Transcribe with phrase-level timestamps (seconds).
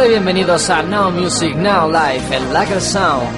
[0.00, 3.28] Hola y bienvenidos a Now Music Now Live, el Lager Sound.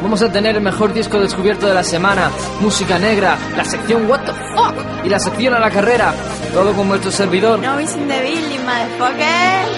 [0.00, 2.30] Vamos a tener el mejor disco descubierto de la semana,
[2.62, 6.14] música negra, la sección What the Fuck y la sección a la carrera.
[6.54, 7.58] Todo con vuestro servidor.
[7.58, 9.68] No missing the Billy, motherfucker.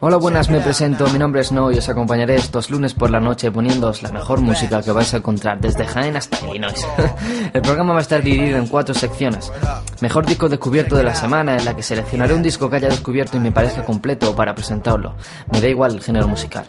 [0.00, 3.18] Hola, buenas, me presento, mi nombre es No y os acompañaré estos lunes por la
[3.18, 6.86] noche poniéndoos la mejor música que vais a encontrar desde Jaén hasta Illinois.
[7.52, 9.52] El programa va a estar dividido en cuatro secciones.
[10.00, 13.38] Mejor disco descubierto de la semana, en la que seleccionaré un disco que haya descubierto
[13.38, 15.16] y me parezca completo para presentarlo.
[15.50, 16.66] Me da igual el género musical.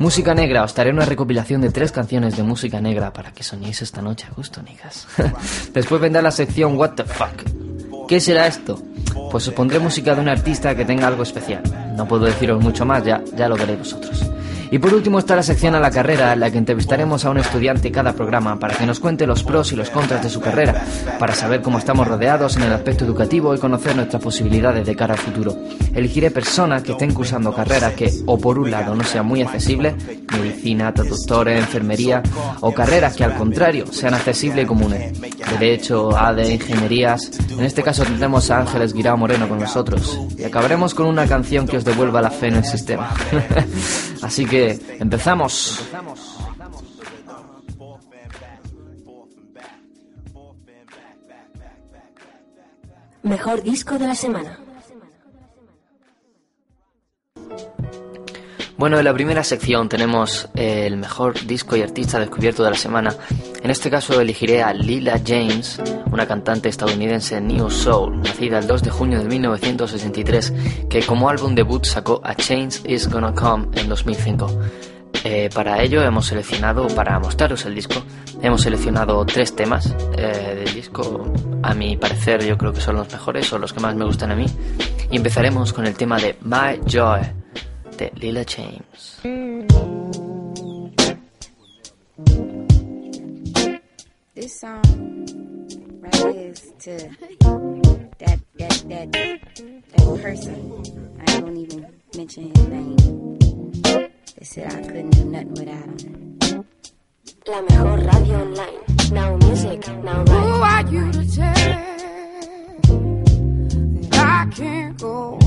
[0.00, 3.80] Música negra, os daré una recopilación de tres canciones de música negra para que soñéis
[3.82, 5.06] esta noche a gusto, niggas.
[5.72, 8.08] Después vendrá la sección What the Fuck.
[8.08, 8.82] ¿Qué será esto?
[9.30, 11.62] Pues os pondré música de un artista que tenga algo especial.
[12.02, 14.32] No puedo deciros mucho más, ya, ya lo veréis vosotros.
[14.72, 17.36] Y por último está la sección a la carrera, en la que entrevistaremos a un
[17.36, 20.82] estudiante cada programa para que nos cuente los pros y los contras de su carrera,
[21.18, 25.12] para saber cómo estamos rodeados en el aspecto educativo y conocer nuestras posibilidades de cara
[25.12, 25.54] al futuro.
[25.94, 29.94] Elegiré personas que estén cursando carreras que, o por un lado, no sean muy accesibles,
[30.32, 32.22] medicina, traductores, enfermería,
[32.60, 35.20] o carreras que al contrario sean accesibles y comunes.
[35.60, 37.30] Derecho, ADE, ingenierías.
[37.50, 40.18] En este caso tendremos a Ángeles Guirao Moreno con nosotros.
[40.38, 43.14] Y acabaremos con una canción que os devuelva la fe en el sistema.
[44.22, 45.84] Así que empezamos.
[53.22, 54.61] Mejor disco de la semana.
[58.82, 62.76] Bueno, en la primera sección tenemos eh, el mejor disco y artista descubierto de la
[62.76, 63.14] semana.
[63.62, 68.82] En este caso elegiré a Lila James, una cantante estadounidense New Soul, nacida el 2
[68.82, 70.52] de junio de 1963,
[70.90, 74.50] que como álbum debut sacó A Change Is Gonna Come en 2005.
[75.22, 78.02] Eh, para ello hemos seleccionado, para mostraros el disco,
[78.42, 81.32] hemos seleccionado tres temas eh, del disco.
[81.62, 84.32] A mi parecer yo creo que son los mejores o los que más me gustan
[84.32, 84.46] a mí.
[85.08, 87.41] Y empezaremos con el tema de My Joy
[88.02, 89.20] de Lila James.
[94.34, 94.82] This song
[96.00, 96.96] right here is to
[98.18, 100.82] that that that that person.
[101.20, 101.86] I don't even
[102.16, 103.38] mention his name.
[103.82, 106.66] They said I couldn't do nothing without him.
[107.46, 108.78] La mejor radio online.
[109.12, 111.54] Now Music, Now Who are you to tell
[114.10, 115.41] that I can't go on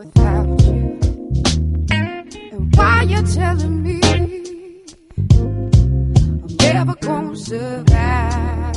[0.00, 0.98] without you?
[1.90, 4.00] And why you're telling me
[5.34, 8.76] I'm never gonna survive?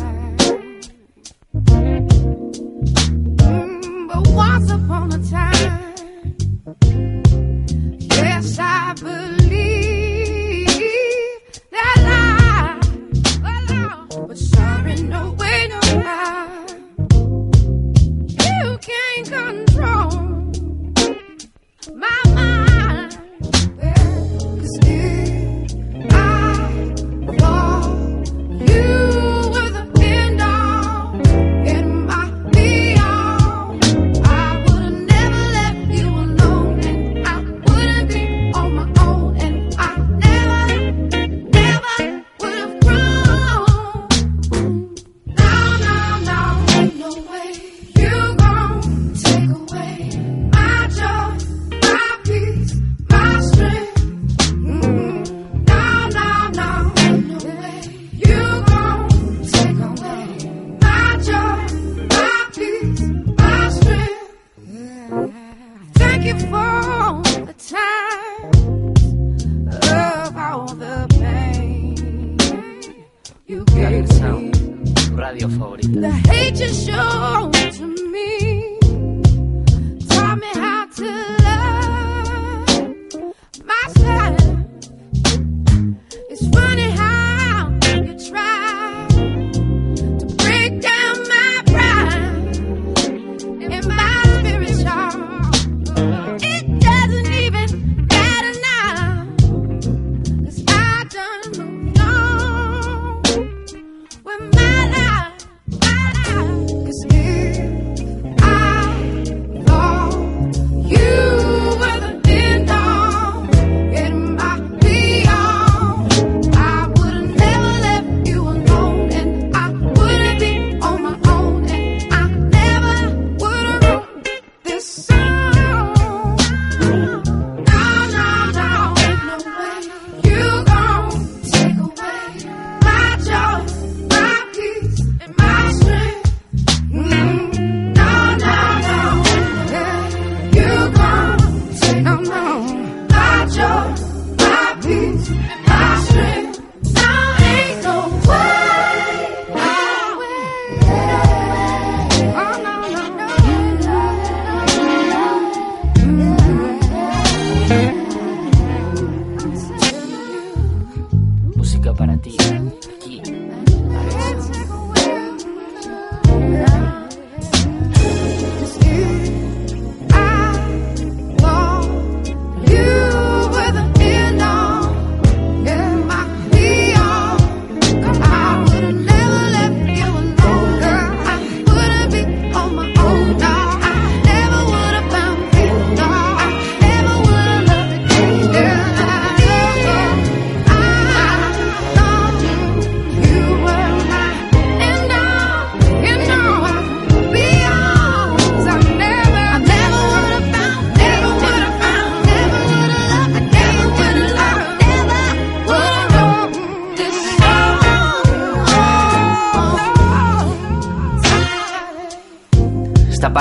[3.39, 6.35] Mm, but once upon a time,
[8.11, 9.32] yes, I believe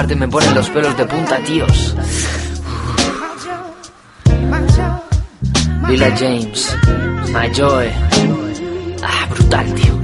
[0.02, 1.94] parte me pone los pelos de punta, tíos.
[5.88, 6.76] Lila James,
[7.28, 7.88] My Joy.
[9.00, 10.00] Ah, brutal, tío.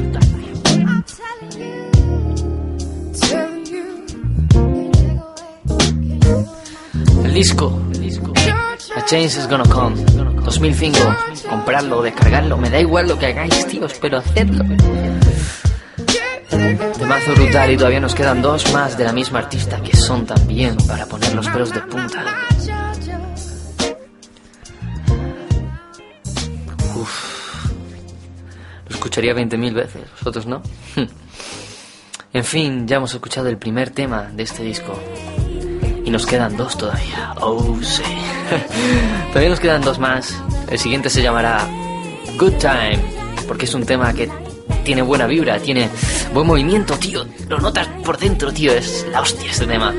[7.25, 7.81] El disco.
[8.95, 9.97] A Change is Gonna Come.
[10.45, 10.99] 2005.
[11.51, 12.57] Comprarlo, descargarlo.
[12.57, 14.65] Me da igual lo que hagáis, tíos, pero hacedlo.
[16.51, 20.77] Temazo brutal y todavía nos quedan dos más de la misma artista que son también
[20.87, 22.25] para poner los pelos de punta.
[26.95, 27.71] Uf.
[28.89, 30.63] Lo escucharía 20.000 veces, vosotros no.
[32.31, 34.99] En fin, ya hemos escuchado el primer tema de este disco.
[36.05, 37.33] Y nos quedan dos todavía.
[37.41, 38.03] Oh, sí.
[39.29, 40.37] todavía nos quedan dos más.
[40.71, 41.67] El siguiente se llamará
[42.39, 43.01] Good Time.
[43.47, 44.29] Porque es un tema que
[44.89, 45.91] tiene buena vibra, tiene
[46.33, 47.27] buen movimiento, tío.
[47.47, 48.73] Lo notas por dentro, tío.
[48.73, 49.95] Es la hostia este tema.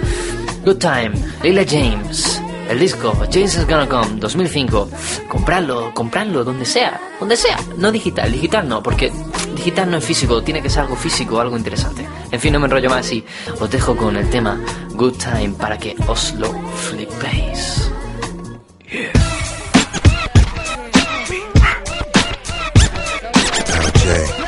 [0.65, 1.11] Good Time,
[1.43, 2.41] Leila James.
[2.67, 4.89] El disco James is Gonna Come 2005.
[5.27, 7.59] Compradlo, compradlo, donde sea, donde sea.
[7.77, 9.11] No digital, digital no, porque
[9.55, 12.07] digital no es físico, tiene que ser algo físico, algo interesante.
[12.31, 13.23] En fin, no me enrollo más y
[13.59, 14.59] os dejo con el tema
[14.95, 17.91] Good Time para que os lo flipéis.
[24.09, 24.38] The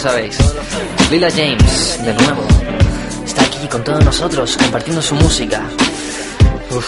[0.00, 0.36] sabéis.
[1.10, 2.42] Lila James, de nuevo,
[3.24, 5.60] está aquí con todos nosotros, compartiendo su música.
[6.70, 6.86] Uf,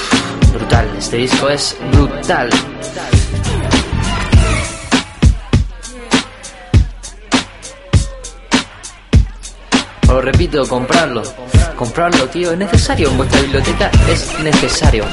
[0.52, 0.88] brutal.
[0.99, 2.49] Este disco es brutal.
[10.09, 11.23] Os repito, comprarlo.
[11.76, 15.04] Comprarlo, tío, es necesario en vuestra biblioteca, es necesario.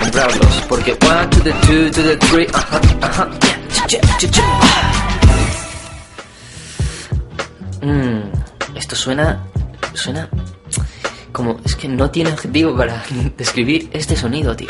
[0.00, 3.28] comprarlos, porque one to the two to the three, ajá, ajá,
[7.82, 9.44] Mm, esto suena,
[9.94, 10.28] suena
[11.32, 13.02] como, es que no tiene adjetivo para
[13.36, 14.68] describir este sonido, tío.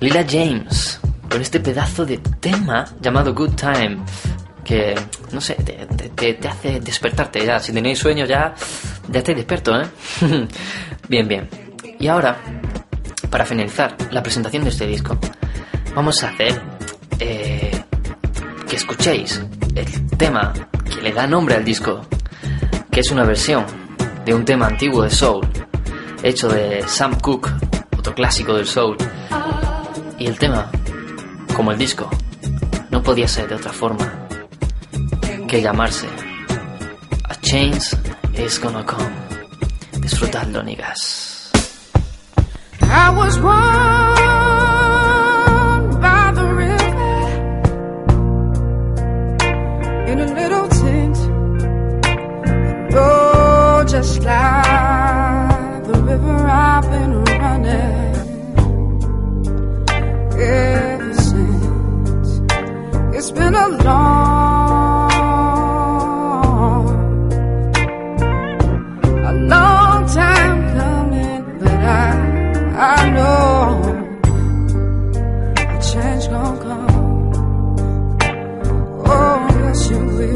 [0.00, 0.98] Lila James,
[1.28, 3.98] con este pedazo de tema llamado Good Time,
[4.64, 4.96] que,
[5.30, 7.60] no sé, te hace despertarte ya.
[7.60, 8.54] Si tenéis sueño ya,
[9.08, 9.86] ya estáis despierto, ¿eh?
[11.08, 11.48] bien, bien.
[12.00, 12.40] Y ahora,
[13.30, 15.16] para finalizar la presentación de este disco,
[15.94, 16.60] vamos a hacer
[17.20, 17.69] eh,
[18.70, 19.42] que escuchéis
[19.74, 20.52] el tema
[20.84, 22.02] que le da nombre al disco,
[22.92, 23.66] que es una versión
[24.24, 25.44] de un tema antiguo de soul,
[26.22, 27.50] hecho de Sam Cooke,
[27.98, 28.96] otro clásico del soul.
[30.20, 30.70] Y el tema,
[31.56, 32.08] como el disco,
[32.90, 34.28] no podía ser de otra forma
[35.48, 36.06] que llamarse
[37.24, 37.96] A Change
[38.38, 39.10] is Gonna Come.
[40.00, 41.50] Disfrutadlo, niggas.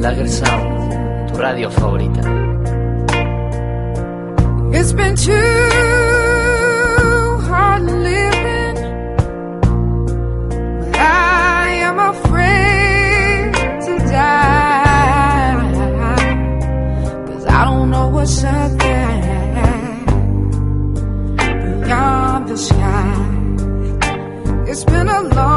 [0.04, 2.20] Lager Sound, tu radio favorita.
[4.72, 5.93] It's been too
[21.84, 23.14] beyond the sky.
[24.66, 25.53] It's been a long,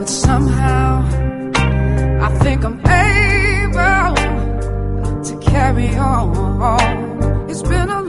[0.00, 1.04] But somehow
[2.22, 4.14] I think I'm able
[5.24, 7.50] to carry on.
[7.50, 7.99] It's been a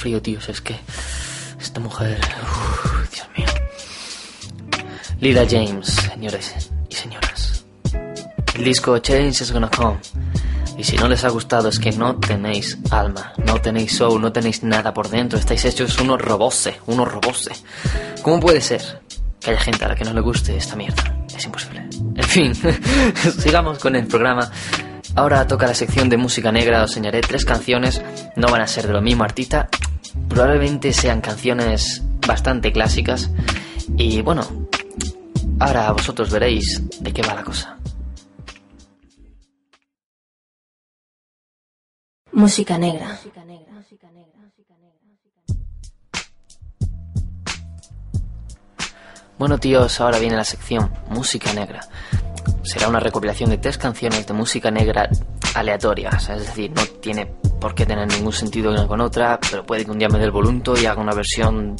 [0.00, 0.76] frío, tíos, es que
[1.60, 2.18] esta mujer...
[2.42, 3.46] uf, Dios mío.
[5.20, 7.64] Lila James, señores y señoras.
[8.54, 9.98] El disco Change is Gonna Come.
[10.78, 14.32] Y si no les ha gustado es que no tenéis alma, no tenéis soul, no
[14.32, 17.52] tenéis nada por dentro, estáis hechos unos robose, unos robose.
[18.22, 19.02] ¿Cómo puede ser
[19.38, 21.14] que haya gente a la que no le guste esta mierda?
[21.36, 21.86] Es imposible.
[22.14, 22.54] En fin,
[23.38, 24.50] sigamos con el programa.
[25.16, 28.00] Ahora toca la sección de música negra, os enseñaré tres canciones,
[28.36, 29.68] no van a ser de lo mismo artista,
[30.28, 33.30] probablemente sean canciones bastante clásicas
[33.96, 34.42] y bueno,
[35.58, 37.78] ahora vosotros veréis de qué va la cosa.
[42.32, 43.18] Música negra.
[49.40, 51.80] Bueno tíos, ahora viene la sección Música Negra.
[52.70, 55.10] Será una recopilación de tres canciones de música negra
[55.54, 57.26] aleatorias, es decir, no tiene
[57.60, 60.26] por qué tener ningún sentido una con otra, pero puede que un día me dé
[60.26, 61.74] el volunto y haga una versión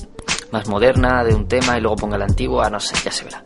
[0.51, 3.45] más moderna de un tema y luego ponga la antigua, no sé, ya se verá.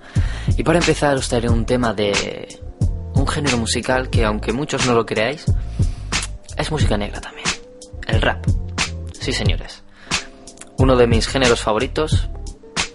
[0.57, 2.63] Y para empezar os traeré un tema de
[3.13, 5.45] un género musical que aunque muchos no lo creáis,
[6.57, 7.47] es música negra también.
[8.07, 8.43] El rap.
[9.21, 9.83] Sí, señores.
[10.79, 12.31] Uno de mis géneros favoritos.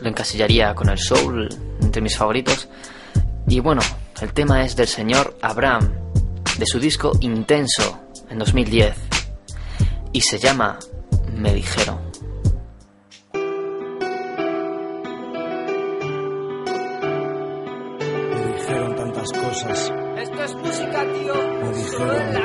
[0.02, 1.50] Lo encasillaría con el soul
[1.84, 2.68] entre mis favoritos.
[3.48, 3.82] Y bueno,
[4.22, 5.94] el tema es del señor Abraham,
[6.58, 8.96] de su disco Intenso, en 2010.
[10.12, 10.78] Y se llama
[11.36, 12.00] Me dijeron.
[18.14, 19.94] Me dijeron tantas cosas.
[20.18, 21.36] Esto es música, tío.
[21.62, 22.39] Me dijeron.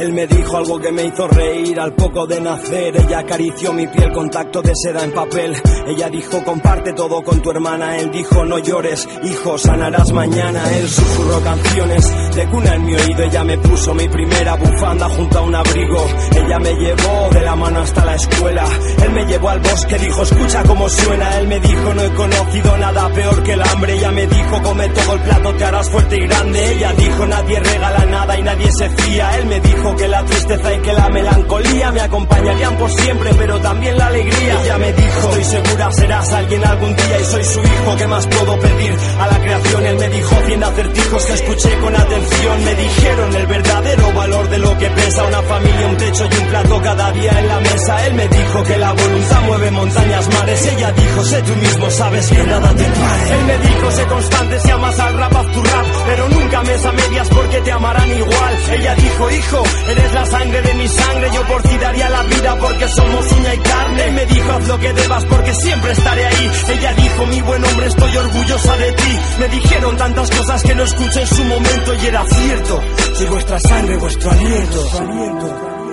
[0.00, 2.96] Él me dijo algo que me hizo reír al poco de nacer.
[2.96, 5.54] Ella acarició mi piel, contacto de seda en papel.
[5.88, 7.98] Ella dijo, comparte todo con tu hermana.
[7.98, 10.62] Él dijo, no llores, hijo, sanarás mañana.
[10.74, 13.24] Él susurró canciones de cuna en mi oído.
[13.24, 16.06] Ella me puso mi primera bufanda junto a un abrigo.
[16.34, 18.64] Ella me llevó de la mano hasta la escuela.
[19.04, 21.38] Él me llevó al bosque, dijo, escucha cómo suena.
[21.40, 23.98] Él me dijo, no he conocido nada peor que el hambre.
[23.98, 26.72] Ella me dijo, come todo el plato, te harás fuerte y grande.
[26.72, 29.36] Ella dijo, nadie regala nada y nadie se fía.
[29.36, 33.60] Él me dijo que la tristeza y que la melancolía me acompañarían por siempre, pero
[33.60, 34.62] también la alegría.
[34.62, 37.96] Ella me dijo, estoy segura serás alguien algún día y soy su hijo.
[37.96, 39.86] ¿Qué más puedo pedir a la creación?
[39.86, 42.64] Él me dijo cien acertijos que escuché con atención.
[42.64, 46.48] Me dijeron el verdadero valor de lo que pesa una familia, un techo y un
[46.48, 48.06] plato cada día en la mesa.
[48.06, 50.66] Él me dijo que la voluntad mueve montañas, mares.
[50.66, 53.30] Ella dijo, sé tú mismo, sabes que nada te pare.
[53.32, 56.84] Él me dijo, sé constante si amas al rap, haz tu rap, pero nunca mes
[56.84, 58.58] a medias porque te amarán igual.
[58.72, 62.56] Ella dijo, hijo, eres la sangre de mi sangre, yo por ti daría la vida
[62.60, 64.10] porque somos uña y carne.
[64.12, 66.50] Me dijo, haz lo que debas porque siempre estaré ahí.
[66.68, 69.18] Ella dijo, mi buen hombre, estoy orgullosa de ti.
[69.38, 72.80] Me dijeron tantas cosas que no escuché en su momento y era cierto.
[73.14, 74.90] Soy vuestra sangre, vuestro aliento.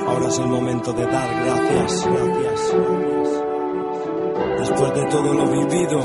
[0.07, 1.45] Ahora es el momento de dar.
[1.45, 2.07] Gracias.
[4.59, 5.99] Después de todo lo vivido,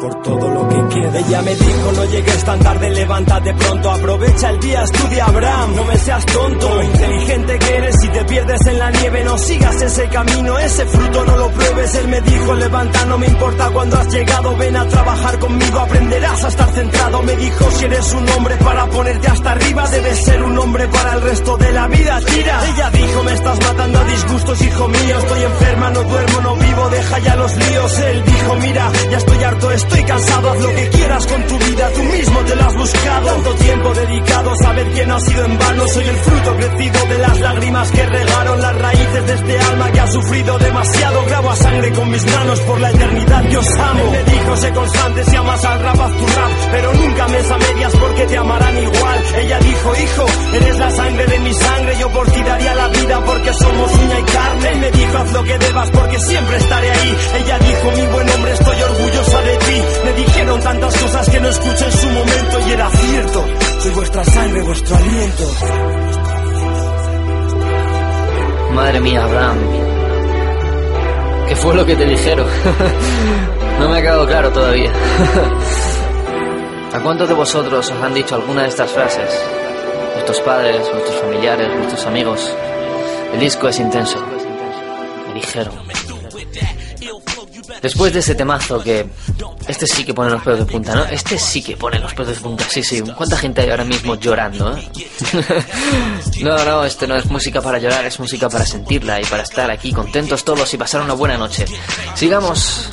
[0.00, 1.18] por todo lo que queda.
[1.18, 5.84] Ella me dijo, no llegues tan tarde, levántate pronto, aprovecha el día, estudia Abraham, no
[5.84, 9.82] me seas tonto, lo inteligente que eres, si te pierdes en la nieve, no sigas
[9.82, 11.94] ese camino, ese fruto no lo pruebes.
[11.94, 16.44] Él me dijo, levanta, no me importa cuando has llegado, ven a trabajar conmigo, aprenderás
[16.44, 17.22] a estar centrado.
[17.22, 21.14] Me dijo, si eres un hombre para ponerte hasta arriba, debes ser un hombre para
[21.14, 22.60] el resto de la vida, tira.
[22.68, 26.88] Ella dijo, me estás matando a disgustos, hijo mío, estoy enferma, no duermo, no vivo,
[26.90, 27.98] deja ya los líos.
[28.00, 31.90] Él dijo, mira, ya estoy harto, estoy cansado, haz lo que quieras con tu vida,
[31.94, 33.26] tú mismo te lo has buscado.
[33.26, 37.06] Tanto tiempo dedicado a saber que no ha sido en vano, soy el fruto crecido
[37.06, 41.24] de las lágrimas que regaron las raíces de este alma que ha sufrido demasiado.
[41.26, 44.02] Grabo a sangre con mis manos por la eternidad que os amo.
[44.02, 47.50] Él me dijo, sé constante si amas al rap, haz tu rap, pero nunca mes
[47.50, 49.24] a medias porque te amarán igual.
[49.36, 52.10] Ella dijo, hijo, eres la sangre de mi sangre, yo
[71.76, 72.46] lo que te dijeron?
[73.78, 74.90] no me ha quedado claro todavía.
[76.92, 79.44] ¿A cuántos de vosotros os han dicho alguna de estas frases?
[80.14, 82.56] Vuestros padres, vuestros familiares, vuestros amigos.
[83.34, 84.18] El disco es intenso.
[85.28, 85.95] Me dijeron.
[87.86, 89.06] Después de ese temazo que...
[89.68, 91.04] Este sí que pone los pelos de punta, ¿no?
[91.04, 93.00] Este sí que pone los pelos de punta, sí, sí.
[93.16, 94.90] ¿Cuánta gente hay ahora mismo llorando, eh?
[96.42, 99.70] no, no, esto no es música para llorar, es música para sentirla y para estar
[99.70, 101.64] aquí contentos todos y pasar una buena noche.
[102.16, 102.90] Sigamos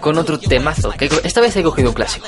[0.00, 2.26] con otro temazo, que esta vez he cogido un clásico.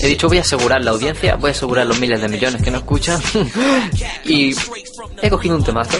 [0.00, 2.70] He dicho voy a asegurar la audiencia, voy a asegurar los miles de millones que
[2.70, 3.20] no escuchan
[4.24, 4.54] y
[5.22, 5.98] he cogido un temazo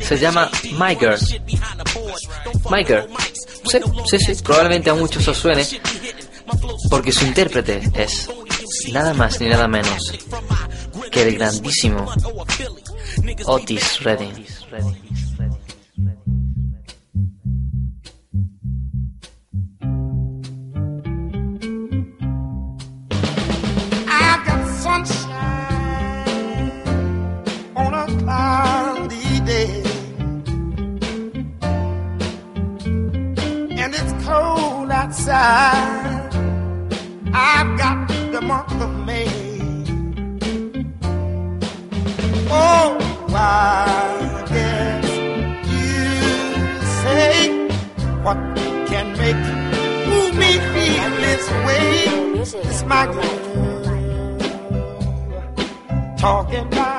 [0.00, 1.18] se llama My Girl.
[3.64, 5.66] Sí, sí, sí, probablemente a muchos os suene,
[6.90, 8.28] porque su intérprete es
[8.92, 10.12] nada más ni nada menos
[11.10, 12.12] que el grandísimo
[13.46, 14.46] Otis Redding.
[29.44, 29.82] Day.
[33.82, 36.30] And it's cold outside.
[37.32, 39.28] I've got the month of May.
[42.50, 42.98] Oh,
[45.74, 45.94] you
[47.02, 47.34] say
[48.24, 48.38] what
[48.90, 49.44] can make
[50.40, 51.88] me feel this way.
[52.68, 53.44] It's my girl
[56.18, 56.93] talking about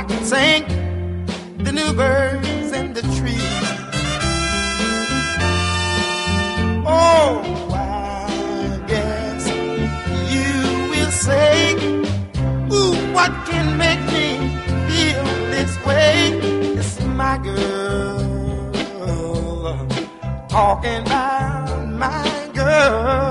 [0.00, 0.64] I can sing
[1.58, 3.66] the new birds in the trees.
[6.86, 9.46] Oh, I guess
[10.32, 11.74] you will say,
[12.72, 14.56] Ooh, what can make me
[14.88, 16.32] feel this way?
[16.78, 18.26] It's my girl
[20.48, 23.29] talking about my girl.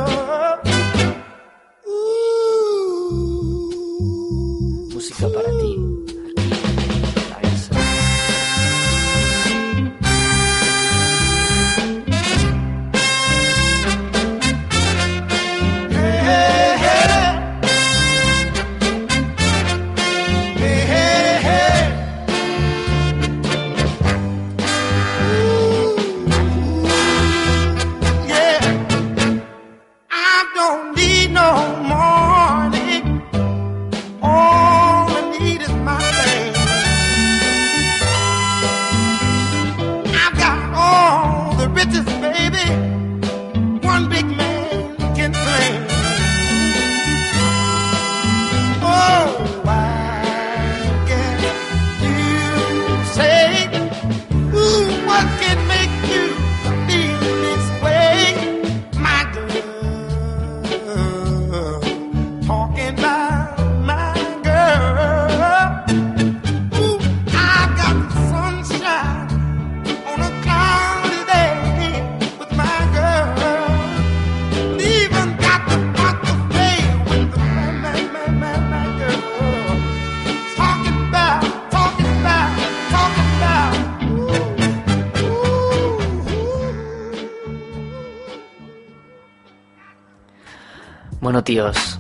[91.29, 91.99] Bueno, tíos,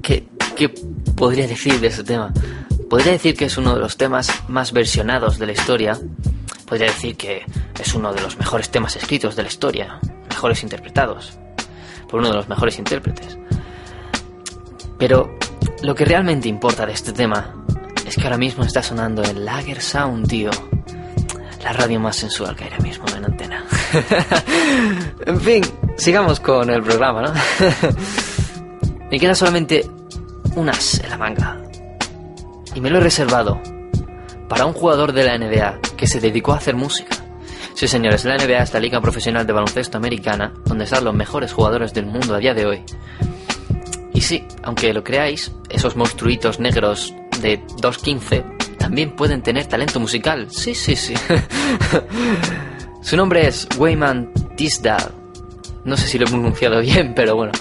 [0.00, 2.32] ¿qué, ¿qué podría decir de este tema?
[2.88, 5.98] Podría decir que es uno de los temas más versionados de la historia.
[6.66, 7.44] Podría decir que
[7.78, 10.00] es uno de los mejores temas escritos de la historia,
[10.30, 11.38] mejores interpretados,
[12.08, 13.36] por uno de los mejores intérpretes.
[14.98, 15.36] Pero
[15.82, 17.66] lo que realmente importa de este tema
[18.06, 20.50] es que ahora mismo está sonando en Lager Sound, tío.
[21.62, 23.62] La radio más sensual que hay ahora mismo en antena.
[25.26, 25.62] en fin,
[25.98, 27.34] sigamos con el programa, ¿no?
[29.10, 29.88] Me queda solamente
[30.56, 31.60] un as en la manga.
[32.74, 33.60] Y me lo he reservado
[34.48, 37.16] para un jugador de la NBA que se dedicó a hacer música.
[37.74, 41.52] Sí, señores, la NBA es la liga profesional de baloncesto americana, donde están los mejores
[41.52, 42.82] jugadores del mundo a día de hoy.
[44.12, 47.12] Y sí, aunque lo creáis, esos monstruitos negros
[47.42, 50.46] de 2.15 también pueden tener talento musical.
[50.50, 51.14] Sí, sí, sí.
[53.02, 55.06] Su nombre es Wayman Tisdale.
[55.84, 57.52] No sé si lo he pronunciado bien, pero bueno.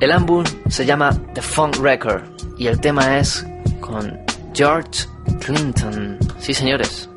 [0.00, 2.22] El álbum se llama The Funk Record
[2.56, 3.44] y el tema es
[3.80, 4.16] con
[4.54, 5.06] George
[5.40, 6.18] Clinton.
[6.38, 7.08] Sí, señores.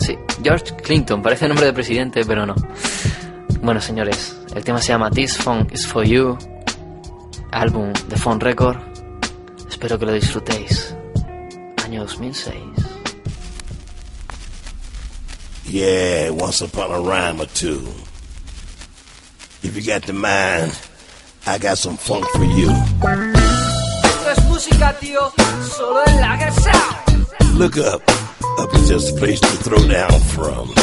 [0.00, 1.22] Sí, George Clinton.
[1.22, 2.54] Parece nombre de presidente, pero no.
[3.60, 6.38] Bueno, señores, el tema se llama This Funk is for You.
[7.52, 8.78] Álbum The Funk Record.
[9.68, 10.94] Espero que lo disfrutéis.
[11.84, 12.54] Año 2006.
[15.68, 17.82] Yeah, once upon a rhyme or two.
[19.62, 20.72] If you got the mind,
[21.48, 22.68] I got some funk for you.
[24.02, 25.32] Esto es música, tío,
[25.62, 27.54] solo en Lager Sound.
[27.54, 28.02] Look up.
[28.58, 30.74] Up is just a place to throw down from.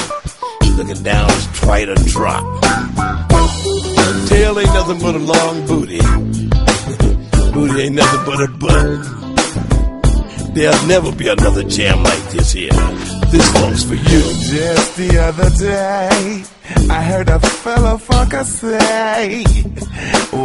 [0.78, 2.44] Looking down is try to drop.
[4.30, 6.00] Tail ain't nothing but a long booty.
[7.54, 9.33] booty ain't nothing but a butt.
[10.54, 12.70] There'll never be another jam like this here.
[13.32, 14.22] This one's for you.
[14.54, 16.44] Just the other day,
[16.92, 19.44] I heard a fellow funker say,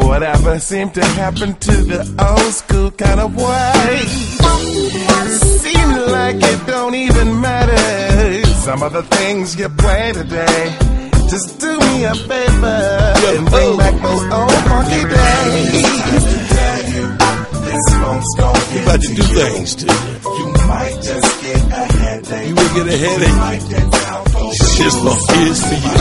[0.06, 3.98] Whatever seemed to happen to the old school kind of way.
[5.28, 8.46] Seems like it don't even matter.
[8.64, 10.76] Some of the things you play today.
[11.28, 13.76] Just do me a favor and bring oh.
[13.76, 16.37] back those old funky days.
[17.78, 18.22] This gonna
[18.74, 19.92] You about to do things to you.
[20.34, 22.48] You might just get a headache.
[22.48, 23.38] You will get a headache.
[24.78, 25.94] This funk is for you.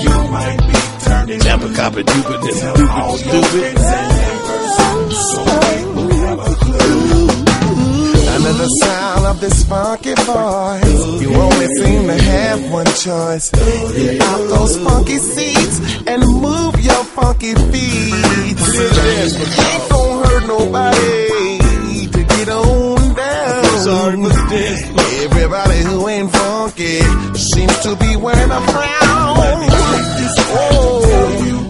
[0.00, 2.54] You might be turning Tampa copy stupid and
[2.88, 3.78] stupid stupid.
[5.12, 5.89] so
[8.40, 13.50] Under the sound of this funky voice, you only seem to have one choice.
[13.50, 18.14] Get out those funky seats and move your funky feet.
[18.14, 21.58] Ain't gonna hurt nobody
[22.08, 23.64] to get on down.
[23.84, 24.84] Sorry for the dance.
[25.22, 27.00] Everybody who ain't funky
[27.36, 29.36] seems to be wearing a frown.
[30.52, 31.69] Oh,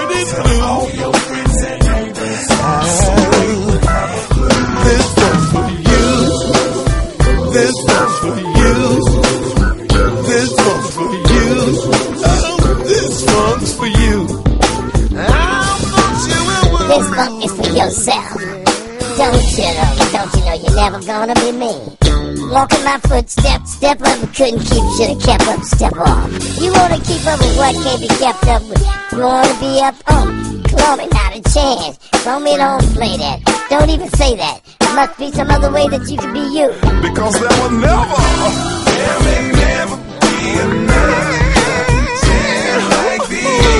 [16.91, 18.35] This funk is for yourself.
[19.15, 21.71] Don't you know, don't you know you're never gonna be me?
[22.51, 26.27] Walking my footsteps, step up and couldn't keep, should've kept up, step off.
[26.59, 28.83] You wanna keep up with what can't be kept up with?
[29.13, 31.97] You wanna be up, oh, call me not a chance.
[32.25, 33.39] Call me don't play that.
[33.69, 34.59] Don't even say that.
[34.81, 36.67] There must be some other way that you can be you.
[37.07, 38.19] Because there will never,
[38.99, 41.39] there may never be another
[42.19, 43.71] jam like this.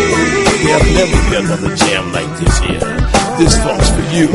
[0.63, 3.00] There'll never be another jam like this here.
[3.37, 4.27] This funk's for you.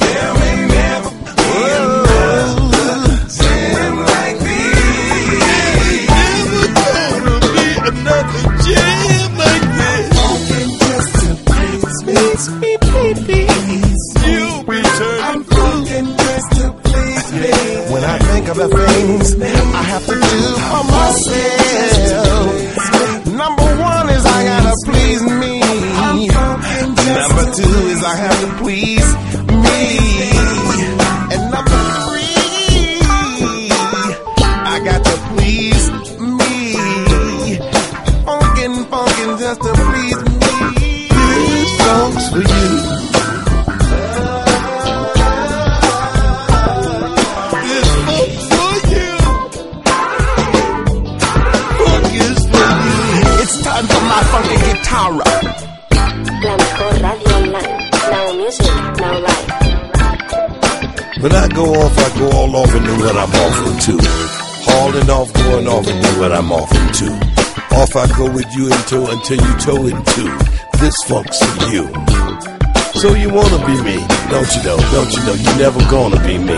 [0.00, 0.32] There
[0.68, 1.10] never
[3.28, 6.08] another like this.
[6.08, 10.08] Never gonna be another jam like this.
[10.80, 14.02] Just to please me, please.
[14.26, 14.64] You'll
[15.22, 15.44] I'm
[16.16, 17.26] just to please.
[17.92, 19.34] When I think the things
[19.74, 20.20] I have to do
[20.70, 22.59] for myself,
[61.20, 63.94] When I go off, I go all off into what I'm off to.
[64.64, 67.08] Hauling off, going off into what I'm off to.
[67.76, 70.24] Off I go with you into until you toe into.
[70.80, 71.84] This funk's for you.
[72.96, 74.00] So you wanna be me,
[74.32, 74.80] don't you know?
[74.96, 76.56] Don't you know you never gonna be me?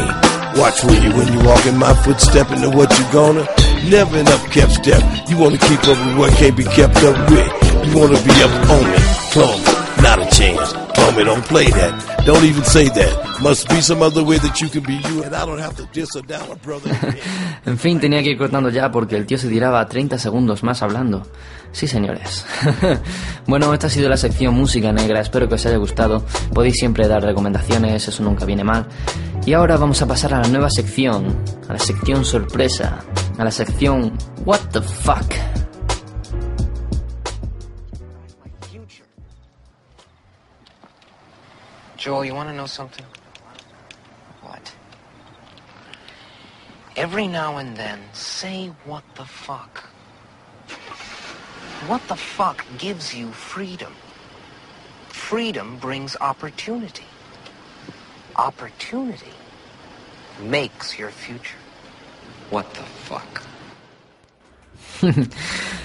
[0.54, 3.42] Watch where you when you walk in my footstep into what you gonna.
[3.90, 5.02] Never up kept step.
[5.28, 7.50] You wanna keep up with what can't be kept up with.
[7.82, 8.98] You wanna be up on me,
[9.34, 10.81] clone me, not a chance.
[11.24, 12.24] Don't play that.
[12.26, 13.40] Don't even say that.
[13.40, 15.88] Must be some other way that you can be you, and I don't have to
[15.92, 16.10] diss
[16.62, 16.90] brother.
[17.64, 20.82] En fin, tenía que ir cortando ya porque el tío se tiraba 30 segundos más
[20.82, 21.22] hablando.
[21.70, 22.44] Sí, señores.
[23.46, 25.20] bueno, esta ha sido la sección Música Negra.
[25.20, 26.24] Espero que os haya gustado.
[26.52, 28.86] Podéis siempre dar recomendaciones, eso nunca viene mal.
[29.46, 31.36] Y ahora vamos a pasar a la nueva sección,
[31.68, 32.98] a la sección sorpresa,
[33.38, 34.12] a la sección
[34.44, 35.61] What the fuck.
[42.02, 43.06] Joel, you want to know something?
[44.40, 44.74] What?
[46.96, 49.84] Every now and then, say what the fuck.
[51.86, 53.94] What the fuck gives you freedom?
[55.10, 57.06] Freedom brings opportunity.
[58.34, 59.34] Opportunity
[60.40, 61.62] makes your future.
[62.50, 63.41] What the fuck?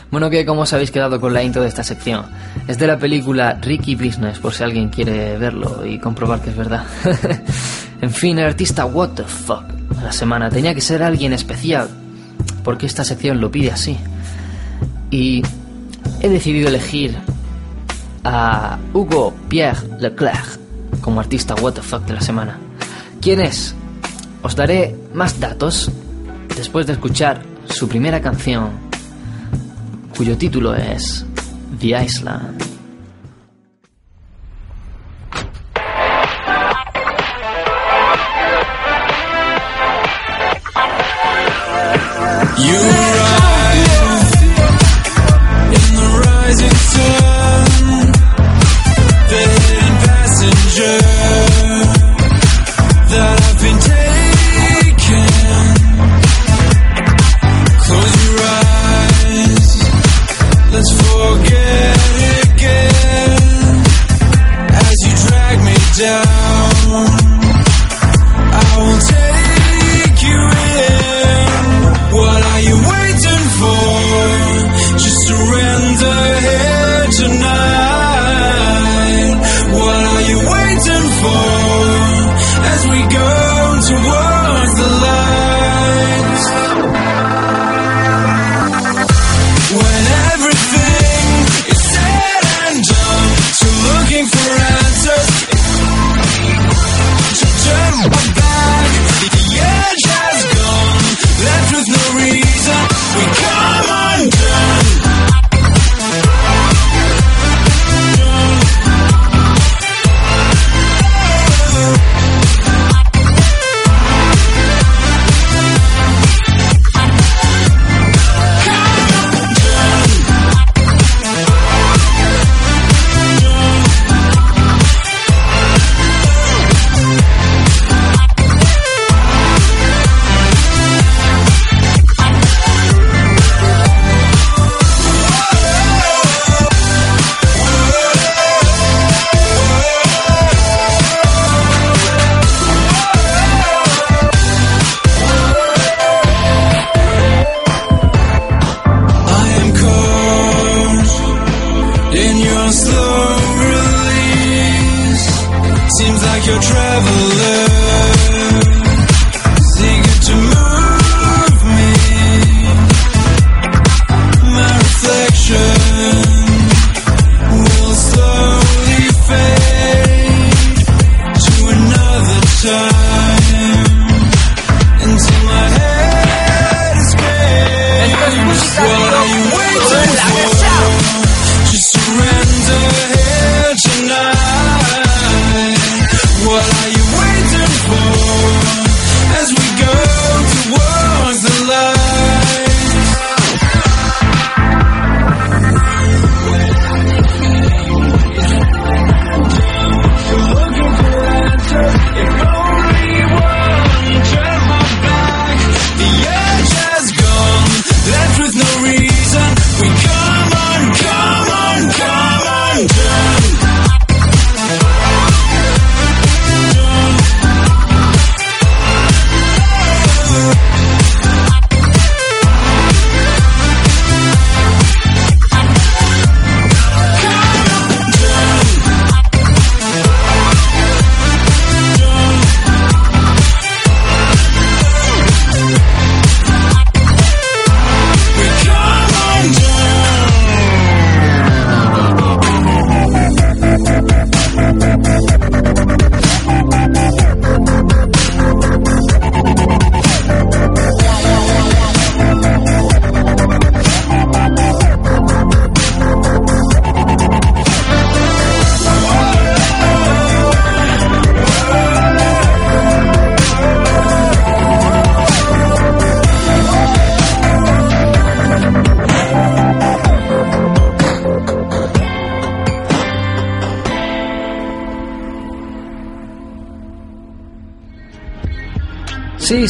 [0.10, 2.26] Bueno, que como os habéis quedado con la intro de esta sección.
[2.66, 6.56] Es de la película Ricky Business, por si alguien quiere verlo y comprobar que es
[6.56, 6.86] verdad.
[8.02, 11.90] en fin, el artista What the fuck de la semana tenía que ser alguien especial,
[12.64, 13.98] porque esta sección lo pide así.
[15.12, 15.44] Y
[16.22, 17.18] he decidido elegir
[18.24, 20.60] a Hugo Pierre Leclerc
[21.02, 22.58] como artista What the fuck de la semana.
[23.20, 23.76] ¿Quién es?
[24.42, 25.92] Os daré más datos
[26.56, 28.87] después de escuchar su primera canción,
[30.18, 31.24] cuyo título es
[31.80, 32.77] The Island.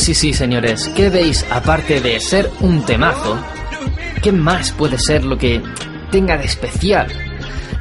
[0.07, 0.89] Sí, sí, señores.
[0.95, 1.45] ¿Qué veis?
[1.51, 3.37] Aparte de ser un temazo,
[4.23, 5.61] ¿qué más puede ser lo que
[6.09, 7.09] tenga de especial?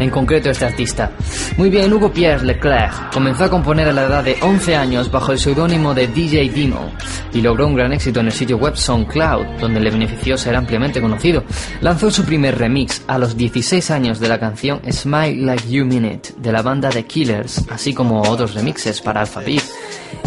[0.01, 1.13] En concreto este artista.
[1.57, 5.31] Muy bien, Hugo Pierre Leclerc comenzó a componer a la edad de 11 años bajo
[5.31, 6.91] el seudónimo de DJ Dino
[7.33, 11.01] y logró un gran éxito en el sitio web SoundCloud, donde le benefició ser ampliamente
[11.01, 11.45] conocido.
[11.81, 16.07] Lanzó su primer remix a los 16 años de la canción Smile Like You Mean
[16.07, 19.63] It de la banda The Killers, así como otros remixes para Alphabet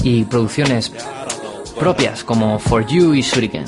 [0.02, 0.92] y producciones
[1.80, 3.66] propias como For You y Shuriken.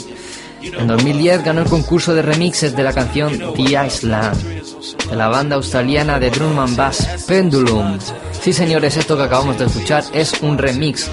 [0.61, 4.61] En 2010 ganó el concurso de remixes de la canción The Island
[5.09, 7.97] de la banda australiana de drum and bass Pendulum
[8.41, 11.09] Sí, señores, esto que acabamos de escuchar es un remix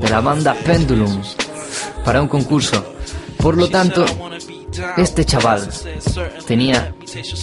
[0.00, 1.22] de la banda Pendulum
[2.04, 2.94] para un concurso.
[3.36, 4.04] Por lo tanto,
[4.96, 5.68] este chaval
[6.46, 6.94] tenía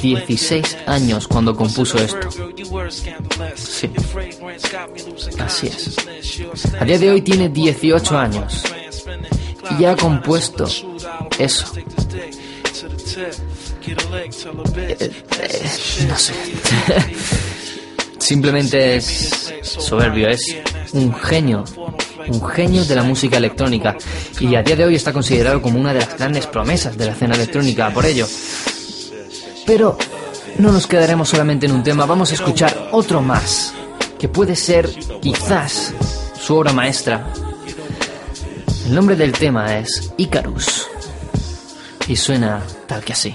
[0.01, 2.29] 16 años cuando compuso esto.
[3.55, 3.89] Sí,
[5.39, 5.95] así es.
[6.79, 8.63] A día de hoy tiene 18 años
[9.79, 10.67] y ha compuesto
[11.37, 11.73] eso.
[14.77, 15.11] Eh,
[16.07, 16.33] no sé.
[18.19, 20.57] Simplemente es soberbio, es
[20.91, 21.63] un genio,
[22.27, 23.95] un genio de la música electrónica
[24.39, 27.11] y a día de hoy está considerado como una de las grandes promesas de la
[27.13, 28.27] escena electrónica por ello.
[29.65, 29.97] Pero
[30.57, 33.73] no nos quedaremos solamente en un tema, vamos a escuchar otro más,
[34.19, 34.89] que puede ser
[35.21, 35.93] quizás
[36.39, 37.31] su obra maestra.
[38.87, 40.87] El nombre del tema es Icarus
[42.07, 43.33] y suena tal que así.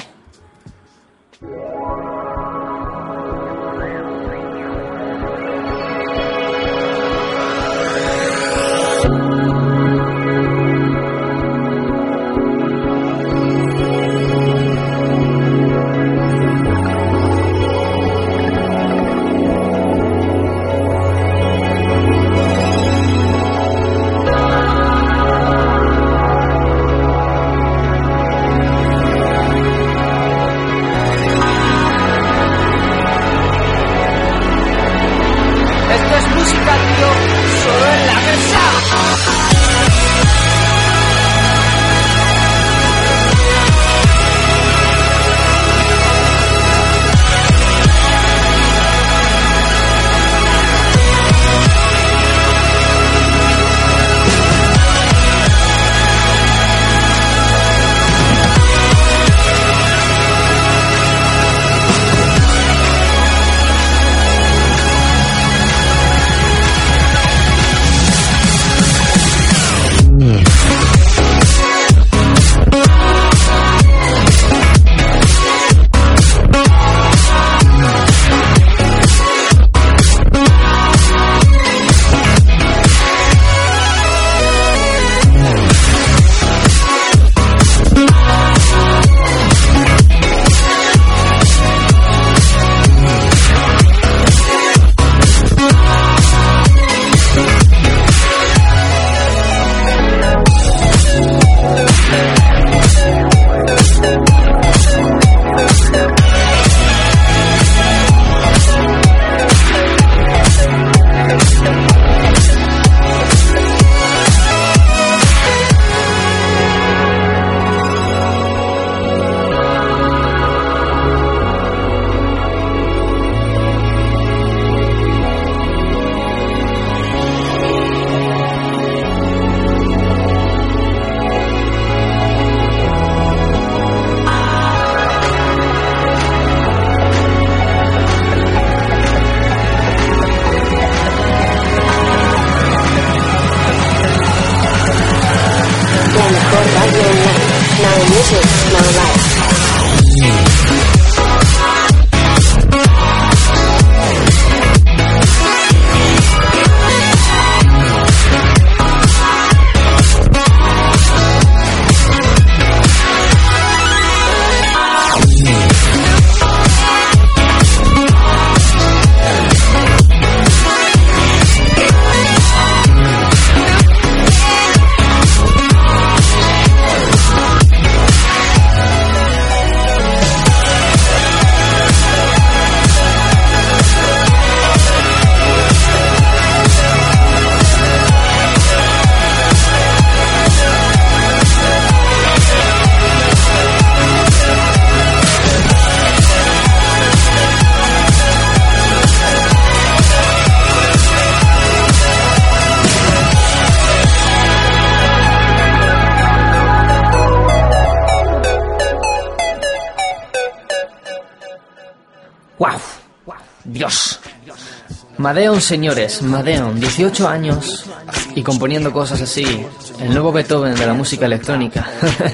[215.33, 217.87] Madeon, señores, Madeon, 18 años
[218.35, 219.65] y componiendo cosas así.
[219.99, 221.89] El nuevo Beethoven de la música electrónica.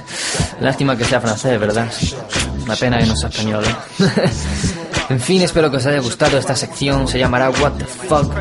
[0.60, 1.88] Lástima que sea francés, ¿verdad?
[2.64, 3.64] Una pena que no sea español.
[3.64, 4.04] ¿eh?
[5.10, 7.06] en fin, espero que os haya gustado esta sección.
[7.06, 8.34] Se llamará What the Fuck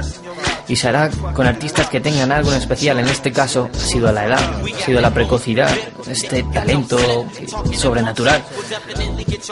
[0.67, 2.97] y se hará con artistas que tengan algo en especial.
[2.97, 5.69] En este caso ha sido la edad, ha sido la precocidad,
[6.07, 6.97] este talento
[7.73, 8.43] sobrenatural.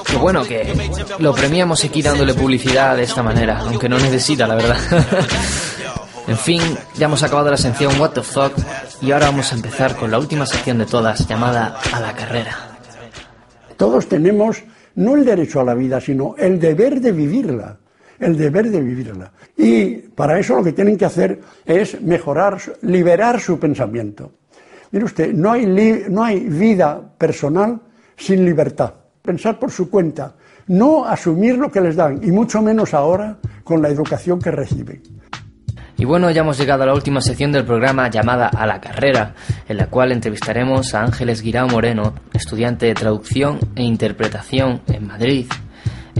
[0.05, 0.73] Que bueno, que
[1.19, 4.77] lo premiamos aquí dándole publicidad de esta manera, aunque no necesita, la verdad.
[6.27, 6.61] En fin,
[6.95, 8.53] ya hemos acabado la sección What the Fuck
[8.99, 12.77] y ahora vamos a empezar con la última sección de todas llamada A la carrera.
[13.77, 14.63] Todos tenemos
[14.95, 17.77] no el derecho a la vida, sino el deber de vivirla.
[18.17, 19.31] El deber de vivirla.
[19.55, 24.31] Y para eso lo que tienen que hacer es mejorar, liberar su pensamiento.
[24.91, 25.65] Mire usted, no hay,
[26.09, 27.79] no hay vida personal
[28.15, 28.93] sin libertad.
[29.25, 30.35] Pensar por su cuenta,
[30.67, 35.01] no asumir lo que les dan, y mucho menos ahora con la educación que reciben.
[35.97, 39.33] Y bueno, ya hemos llegado a la última sección del programa llamada A la carrera,
[39.67, 45.47] en la cual entrevistaremos a Ángeles Guirao Moreno, estudiante de traducción e interpretación en Madrid,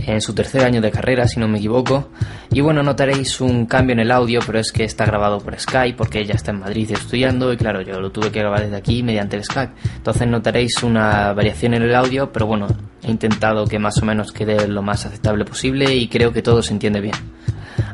[0.06, 2.08] en su tercer año de carrera, si no me equivoco.
[2.50, 5.96] Y bueno, notaréis un cambio en el audio, pero es que está grabado por Skype,
[5.96, 9.02] porque ella está en Madrid estudiando, y claro, yo lo tuve que grabar desde aquí
[9.02, 9.72] mediante el Skype.
[9.96, 12.68] Entonces notaréis una variación en el audio, pero bueno,
[13.02, 16.62] he intentado que más o menos quede lo más aceptable posible y creo que todo
[16.62, 17.16] se entiende bien.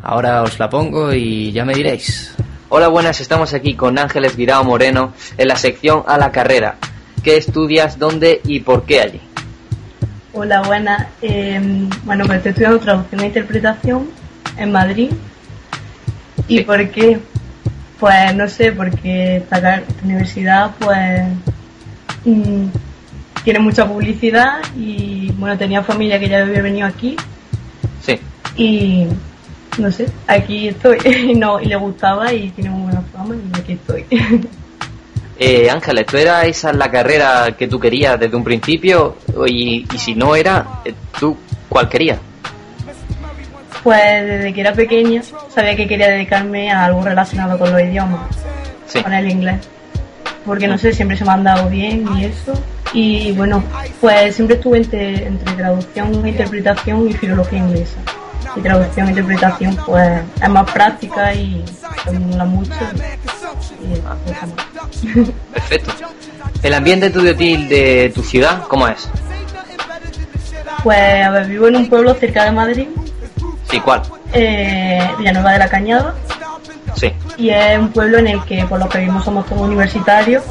[0.03, 2.35] Ahora os la pongo y ya me diréis.
[2.69, 6.77] Hola, buenas, estamos aquí con Ángeles Guirao Moreno en la sección A la carrera.
[7.23, 9.21] ¿Qué estudias, dónde y por qué allí?
[10.35, 11.09] Hola, buenas.
[11.21, 11.61] Eh,
[12.05, 14.09] bueno, pues estoy estudiando traducción e interpretación
[14.57, 15.11] en Madrid.
[16.49, 17.21] ¿Y por qué?
[18.01, 21.23] Pues no sé, porque esta, esta universidad pues
[22.25, 22.67] mm,
[23.45, 27.17] tiene mucha publicidad y bueno, tenía familia que ya había venido aquí
[28.01, 28.19] Sí.
[28.57, 29.07] y
[29.79, 30.99] no sé, aquí estoy
[31.31, 34.07] y no y le gustaba y tiene muy buena fama y aquí estoy.
[35.45, 39.17] Eh, Ángeles, ¿tú era esa la carrera que tú querías desde un principio?
[39.49, 41.37] Y, y si no era, eh, ¿tú
[41.69, 42.21] cuál querías?
[43.83, 45.21] Pues desde que era pequeña
[45.53, 48.21] sabía que quería dedicarme a algo relacionado con los idiomas,
[49.03, 49.57] con el inglés.
[50.47, 52.53] Porque no sé, siempre se me han dado bien y eso.
[52.93, 53.65] Y bueno,
[54.01, 57.99] pues siempre estuve entre, entre traducción, interpretación y filología inglesa.
[58.55, 61.65] Y traducción e interpretación pues es más práctica y
[62.13, 62.79] mola mucho.
[65.53, 65.93] Perfecto.
[66.63, 69.09] ¿El ambiente estudiantil de tu ciudad, cómo es?
[70.83, 72.89] Pues a ver, vivo en un pueblo cerca de Madrid,
[73.71, 74.03] Sí, ¿cuál?
[74.33, 76.15] eh, Villanueva de la Cañada.
[76.95, 77.11] Sí.
[77.39, 80.43] y es un pueblo en el que por lo que vimos somos todos universitarios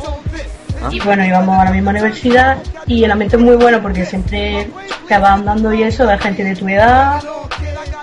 [0.89, 2.57] y bueno íbamos a la misma universidad
[2.87, 4.67] y el ambiente es muy bueno porque siempre
[5.07, 7.21] te vas andando y eso de gente de tu edad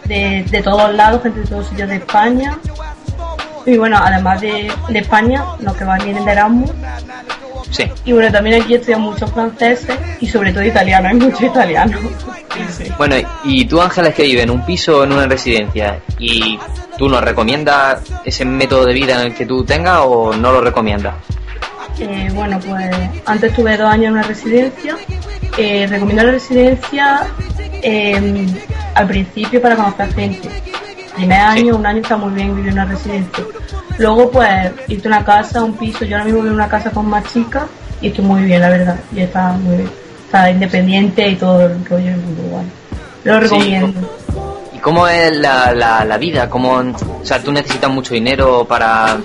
[0.05, 2.57] de, de todos lados gente de todos sitios de España
[3.67, 6.71] y bueno además de, de España los que van vienen de Erasmus
[7.71, 7.85] Sí.
[8.05, 12.01] y bueno también aquí estudian muchos franceses y sobre todo italianos hay muchos italianos
[12.97, 16.59] Bueno, y tú, Ángeles, que vive en un piso o en una residencia, ¿y
[16.97, 20.61] tú nos recomiendas ese método de vida en el que tú tengas o no lo
[20.61, 21.15] recomiendas?
[22.01, 22.91] Eh, bueno, pues
[23.27, 24.97] antes tuve dos años en una residencia.
[25.57, 27.27] Eh, recomiendo la residencia
[27.83, 28.47] eh,
[28.95, 30.49] al principio para conocer gente.
[31.19, 33.45] Primer año, un año está muy bien vivir en una residencia.
[33.99, 36.05] Luego, pues, irte a una casa, un piso.
[36.05, 37.65] Yo ahora mismo vivo en una casa con más chicas
[38.01, 38.97] y estoy muy bien, la verdad.
[39.15, 39.91] Y está muy bien.
[40.27, 42.67] Está independiente y todo el rollo es muy guay.
[43.25, 44.01] Lo recomiendo.
[44.75, 46.49] ¿Y cómo es la, la, la vida?
[46.49, 49.17] ¿Cómo, o sea, tú necesitas mucho dinero para,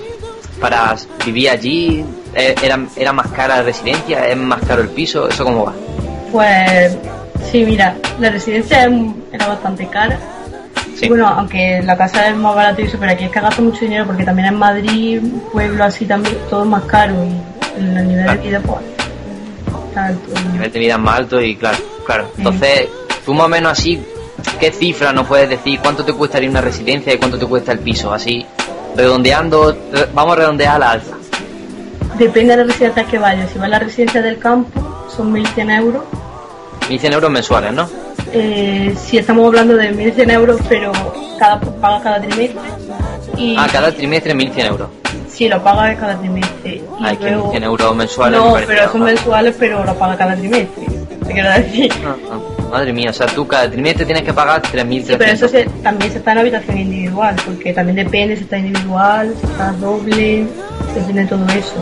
[0.60, 2.04] para vivir allí.
[2.34, 4.26] Eh, ¿Era, ¿Era más cara la residencia?
[4.26, 5.28] ¿Es más caro el piso?
[5.28, 5.72] ¿Eso cómo va?
[6.32, 6.96] Pues
[7.52, 8.92] sí, mira, la residencia es-
[9.30, 10.18] era bastante cara.
[11.00, 13.62] Y Bueno, aunque la casa es más barata y eso, pero aquí es que gasto
[13.62, 15.20] mucho dinero porque también en Madrid,
[15.52, 18.78] pueblo así también, todo es más caro y el nivel de vida pues
[19.96, 20.30] alto.
[20.36, 22.30] El nivel de vida es más alto y claro, claro.
[22.38, 22.88] Entonces,
[23.24, 24.00] tú más o menos así,
[24.60, 25.78] ¿qué cifra nos puedes decir?
[25.80, 28.12] ¿Cuánto te cuestaría una residencia y cuánto te cuesta el piso?
[28.12, 28.44] Así,
[28.96, 31.16] redondeando, re- vamos a redondear a la alza.
[32.18, 33.50] Depende de la residencia que vayas.
[33.50, 36.04] Si vas a la residencia del campo, son 1.100 euros.
[36.88, 37.88] 1.100 euros mensuales, ¿no?
[38.32, 40.92] Eh, si estamos hablando de 1.100 euros, pero
[41.38, 42.60] cada pagas cada trimestre.
[43.36, 44.88] Y Ah, cada trimestre 1.100 euros.
[45.28, 46.82] si lo pagas cada trimestre.
[47.00, 48.40] Y Hay que luego- 1.100 euros mensuales.
[48.40, 49.14] me No, pero son normal.
[49.14, 50.84] mensuales, pero lo paga cada trimestre.
[51.26, 51.92] Te quiero decir.
[52.04, 52.38] Ah, ah,
[52.70, 55.06] Madre mía, o sea, tú cada trimestre tienes que pagar 3.300.
[55.06, 58.58] Sí, pero eso se- también se está en habitación individual, porque también depende si está
[58.58, 60.46] individual, si está doble,
[60.92, 61.74] depende de todo eso.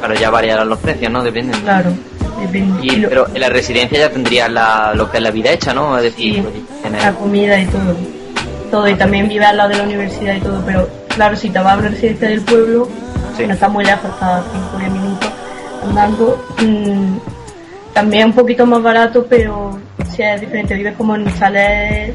[0.00, 1.22] Claro, ya variarán los precios, ¿no?
[1.22, 1.58] Dependen.
[1.62, 2.13] Claro, depende.
[2.82, 5.96] Y, pero en la residencia ya tendrías la, lo que es la vida hecha, ¿no?
[5.98, 7.96] Es decir, pues, tener- La comida y todo.
[8.70, 11.58] Todo, y también vive al lado de la universidad y todo, pero claro, si te
[11.58, 12.88] vas a una residencia del pueblo,
[13.36, 13.46] Sí.
[13.46, 15.30] no está muy lejos, está a 5 o 10 minutos
[15.82, 16.44] andando.
[16.62, 17.16] mm,
[17.92, 19.78] también un poquito más barato, pero
[20.10, 22.14] si es diferente, vives como en chalets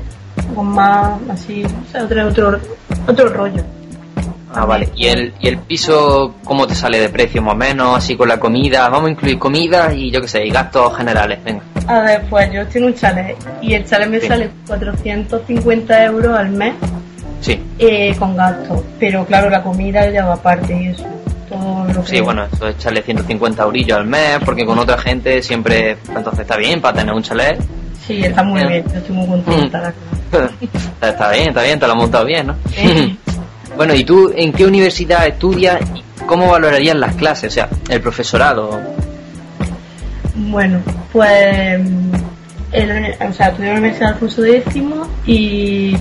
[0.55, 2.59] con más, así, o sea, otro, otro,
[3.07, 3.63] otro rollo.
[4.53, 4.89] Ah, vale.
[4.95, 7.97] ¿Y el, ¿Y el piso cómo te sale de precio más o menos?
[7.97, 8.89] Así con la comida.
[8.89, 11.39] Vamos a incluir comida y yo qué sé, y gastos generales.
[11.43, 11.61] Venga.
[11.87, 14.27] A ver, pues yo tengo un chalet y el chalet me Sí.
[14.27, 16.73] sale 450 euros al mes
[17.41, 17.61] Sí.
[17.77, 18.81] eh, con gastos.
[18.99, 21.05] Pero claro, la comida ya va aparte y eso.
[21.47, 24.97] Todo lo que Sí, bueno, eso es echarle 150 eurillos al mes, porque con otra
[24.99, 27.59] gente siempre, entonces está bien para tener un chalet.
[28.05, 28.83] Sí, está muy bien.
[28.91, 29.93] Yo estoy muy contenta.
[30.31, 30.51] verdad.
[31.01, 32.55] está bien, está bien, te lo has montado bien, ¿no?
[33.79, 37.53] bueno, ¿y tú en qué universidad estudias y cómo valorarías las clases?
[37.53, 38.77] O sea, el profesorado.
[40.35, 40.81] Bueno,
[41.13, 41.79] pues
[42.73, 44.83] el, o sea, estudié en la Universidad Alfonso X
[45.25, 45.95] y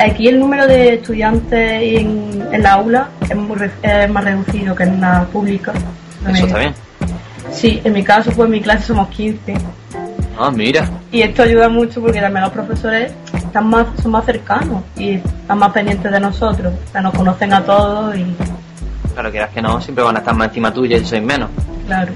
[0.00, 4.84] aquí el número de estudiantes en, en la aula es, muy es más reducido que
[4.84, 5.74] en una pública.
[6.32, 6.74] Eso está bien.
[7.52, 9.54] Sí, en mi caso, pues en mi clase somos 15
[10.38, 10.88] Ah, mira.
[11.10, 15.58] y esto ayuda mucho porque también los profesores están más, son más cercanos y están
[15.58, 18.24] más pendientes de nosotros, o sea, nos conocen a todos y
[19.14, 21.50] Claro, quieras que no, siempre van a estar más encima tuya y sois menos.
[21.86, 22.12] Claro.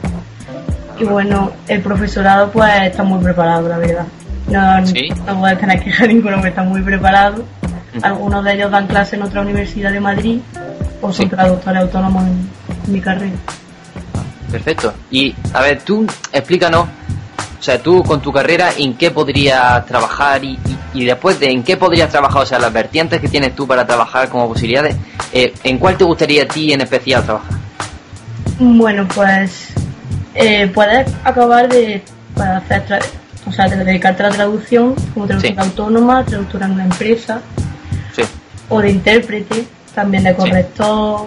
[1.01, 4.05] Y bueno, el profesorado pues está muy preparado, la verdad.
[4.49, 5.09] No, Sí.
[5.27, 7.43] no puedes tener queja ninguno, que está muy preparado.
[8.03, 10.41] Algunos de ellos dan clase en otra universidad de Madrid
[11.01, 13.35] o son traductores autónomos en mi carrera.
[14.51, 14.93] Perfecto.
[15.11, 16.87] Y, a ver, tú explícanos,
[17.63, 20.43] o sea, tú con tu carrera, ¿en qué podrías trabajar?
[20.43, 20.59] Y,
[20.95, 23.69] y, y después de en qué podrías trabajar, o sea, las vertientes que tienes tú
[23.69, 24.97] para trabajar como posibilidades,
[25.33, 27.53] eh, ¿en cuál te gustaría a ti en especial trabajar?
[28.59, 29.69] Bueno, pues
[30.35, 32.03] eh, puedes acabar de
[32.37, 33.05] para hacer tra-
[33.47, 37.41] o sea, de dedicarte a la traducción como traductora autónoma, traductora en una empresa
[38.15, 38.23] Sí.
[38.69, 41.27] o de intérprete, también de corrector,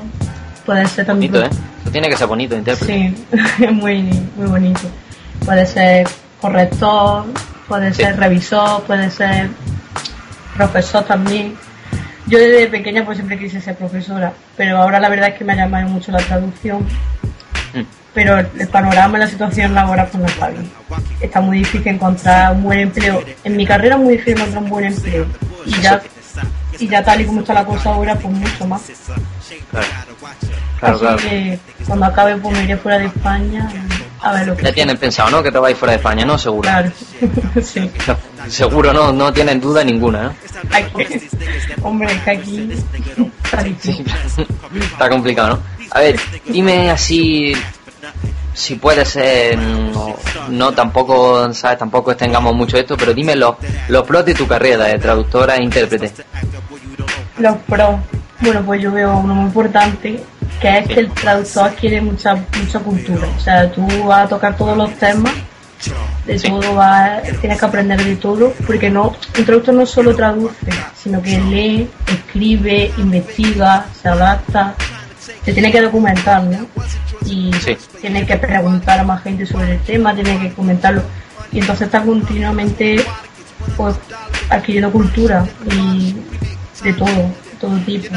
[0.66, 1.60] puede ser también Bonito, ¿eh?
[1.82, 3.14] Eso tiene que ser bonito, intérprete.
[3.58, 4.02] Sí, muy,
[4.36, 4.82] muy bonito.
[5.46, 6.08] Puede ser
[6.46, 7.26] corrector,
[7.68, 9.50] puede ser revisor, puede ser
[10.56, 11.56] profesor también.
[12.28, 15.54] Yo desde pequeña pues siempre quise ser profesora, pero ahora la verdad es que me
[15.54, 16.84] ha llamado mucho la traducción.
[17.74, 17.82] Mm.
[18.14, 20.72] Pero el panorama, la situación laboral pues no está bien.
[21.20, 23.24] Está muy difícil encontrar un buen empleo.
[23.44, 25.26] En mi carrera es muy difícil encontrar un buen empleo.
[25.66, 26.02] Y ya,
[26.80, 28.84] y ya tal y como está la cosa ahora, pues mucho más.
[29.72, 29.88] Claro,
[30.20, 30.96] claro.
[30.96, 31.18] Así claro.
[31.18, 33.70] que cuando acabe pues me iré fuera de España
[34.26, 35.44] a ver lo que Ya tienen pensado, ¿no?
[35.44, 36.36] Que te vais fuera de España, ¿no?
[36.36, 36.64] Seguro.
[36.64, 36.92] Claro,
[37.64, 37.92] sí.
[38.08, 38.18] No,
[38.50, 39.14] seguro, ¿no?
[39.14, 40.34] No tienen duda ninguna, ¿no?
[40.72, 41.30] Aquí,
[41.84, 42.70] hombre, es que aquí
[44.82, 45.60] está complicado, ¿no?
[45.92, 47.54] A ver, dime así,
[48.52, 50.16] si puede ser, no,
[50.50, 51.78] no tampoco, ¿sabes?
[51.78, 53.56] Tampoco tengamos mucho esto, pero dime los,
[53.90, 56.12] los pros de tu carrera de traductora e intérprete.
[57.38, 58.00] Los pros,
[58.40, 60.24] bueno, pues yo veo uno muy importante,
[60.60, 63.28] que es que el traductor adquiere mucha, mucha cultura.
[63.36, 65.34] O sea, tú vas a tocar todos los temas,
[66.26, 70.56] de todo vas, tienes que aprender de todo, porque no, un traductor no solo traduce,
[70.96, 74.76] sino que lee, escribe, investiga, se adapta,
[75.44, 76.68] se tiene que documentar, ¿no?
[77.26, 77.52] Y
[78.02, 81.02] tiene que preguntar a más gente sobre el tema, tiene que comentarlo.
[81.52, 82.98] Y entonces está continuamente
[83.78, 83.96] pues,
[84.50, 86.16] adquiriendo cultura y
[86.84, 88.14] de todo, todo tipo.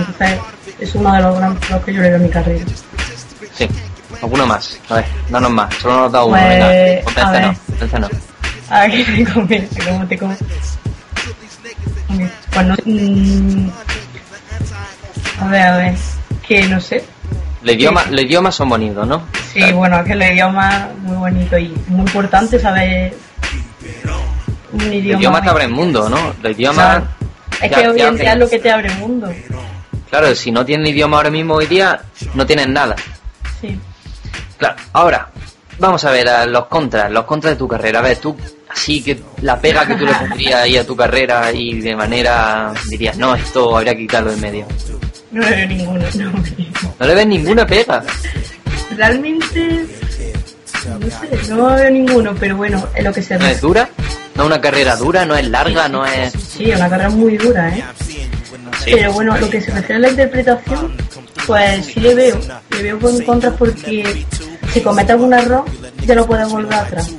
[0.81, 2.65] Es uno de los grandes que yo le veo a mi carrera.
[3.55, 3.69] Sí.
[4.23, 4.79] ¿Alguno más?
[4.89, 5.75] A ver, danos más.
[5.77, 6.67] Solo nos da uno, Pues, venga.
[6.67, 7.05] a ver.
[7.05, 8.11] Convéncenos, convéncenos.
[8.71, 9.83] A ver, ¿qué te convence?
[9.91, 10.45] ¿Cómo te convence?
[12.53, 13.71] Pues no, mm,
[15.41, 15.95] a ver, a ver,
[16.47, 17.05] que no sé.
[17.63, 19.23] Los idiomas, los idiomas son bonitos, ¿no?
[19.53, 23.15] Sí, bueno, que el idioma muy bonito y muy importante saber
[24.73, 25.19] un Los idioma.
[25.21, 26.35] idiomas te abren mundo, ¿no?
[26.43, 26.75] Los idiomas...
[26.87, 27.07] Claro.
[27.61, 29.33] Es ya- que hoy en día es lo que te abre el mundo.
[30.11, 32.01] Claro, si no tienen idioma ahora mismo hoy día,
[32.35, 32.97] no tienen nada.
[33.61, 33.79] Sí.
[34.57, 35.31] Claro, ahora,
[35.79, 37.99] vamos a ver a los contras, los contras de tu carrera.
[37.99, 38.37] A ver, tú,
[38.69, 42.73] así que la pega que tú le pondrías ahí a tu carrera y de manera
[42.89, 44.67] dirías, no, esto habría que quitarlo en medio.
[45.31, 46.33] No le veo ninguno, no.
[46.99, 48.03] No le ves ninguna pega.
[48.97, 49.87] Realmente,
[50.89, 53.89] no sé, no veo ninguno, pero bueno, es lo que se No es dura,
[54.35, 56.33] no es una carrera dura, no es larga, no es...
[56.33, 57.85] Sí, una carrera muy dura, ¿eh?
[58.85, 60.97] Pero bueno, lo que se refiere a la interpretación,
[61.47, 62.39] pues sí le veo.
[62.71, 64.27] Le veo con contras porque
[64.73, 65.65] si cometes algún error,
[66.05, 67.11] ya no puedes volver atrás.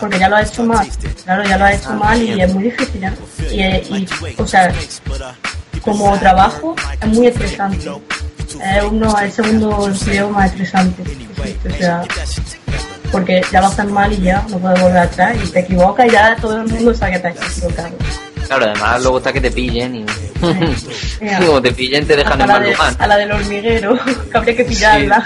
[0.00, 0.86] Porque ya lo has hecho mal.
[1.24, 3.04] Claro, ya lo has hecho mal y es muy difícil.
[3.04, 3.82] ¿eh?
[3.88, 4.72] Y, y, o sea,
[5.80, 7.90] como trabajo es muy estresante.
[8.62, 11.02] Es uno, el segundo empleo más estresante.
[11.68, 12.02] O sea,
[13.12, 16.10] porque ya lo haces mal y ya no puedes volver atrás y te equivocas y
[16.10, 17.96] ya todo el mundo sabe que te has equivocado.
[18.46, 20.06] Claro, además luego está que te pillen y...
[21.46, 22.94] Como te pillen te dejan en mal de- lugar.
[22.98, 25.24] a la del hormiguero, que habría que pillarla.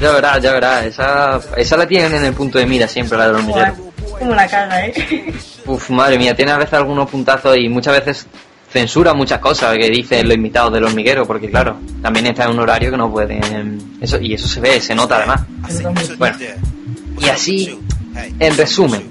[0.00, 3.26] Ya verás, ya verás, esa, esa la tienen en el punto de mira siempre, la
[3.28, 3.74] del hormiguero.
[4.18, 5.32] Como la caga, ¿eh?
[5.66, 8.26] Uf, madre mía, tiene a veces algunos puntazos y muchas veces
[8.70, 12.58] censura muchas cosas que dicen los invitados del hormiguero, porque claro, también está en un
[12.60, 13.96] horario que no pueden...
[14.00, 15.42] Eso, y eso se ve, se nota además.
[16.18, 16.36] Bueno,
[17.20, 17.78] y así,
[18.40, 19.08] en resumen,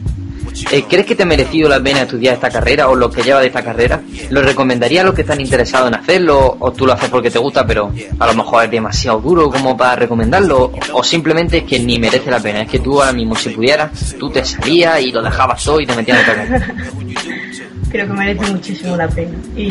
[0.71, 3.41] Eh, ¿Crees que te ha merecido la pena estudiar esta carrera o lo que lleva
[3.41, 4.01] de esta carrera?
[4.29, 7.39] ¿Lo recomendaría a los que están interesados en hacerlo o tú lo haces porque te
[7.39, 11.79] gusta pero a lo mejor es demasiado duro como para recomendarlo o simplemente es que
[11.79, 12.61] ni merece la pena?
[12.61, 15.85] Es que tú ahora mismo si pudieras, tú te salías y lo dejabas todo y
[15.85, 16.75] te metías en otra carrera.
[17.89, 19.37] Creo que merece muchísimo la pena.
[19.55, 19.69] Y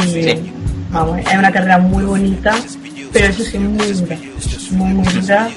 [0.91, 2.55] vamos, es una carrera muy bonita,
[3.13, 4.17] pero eso sí, muy dura.
[4.71, 5.51] Muy, muy dura.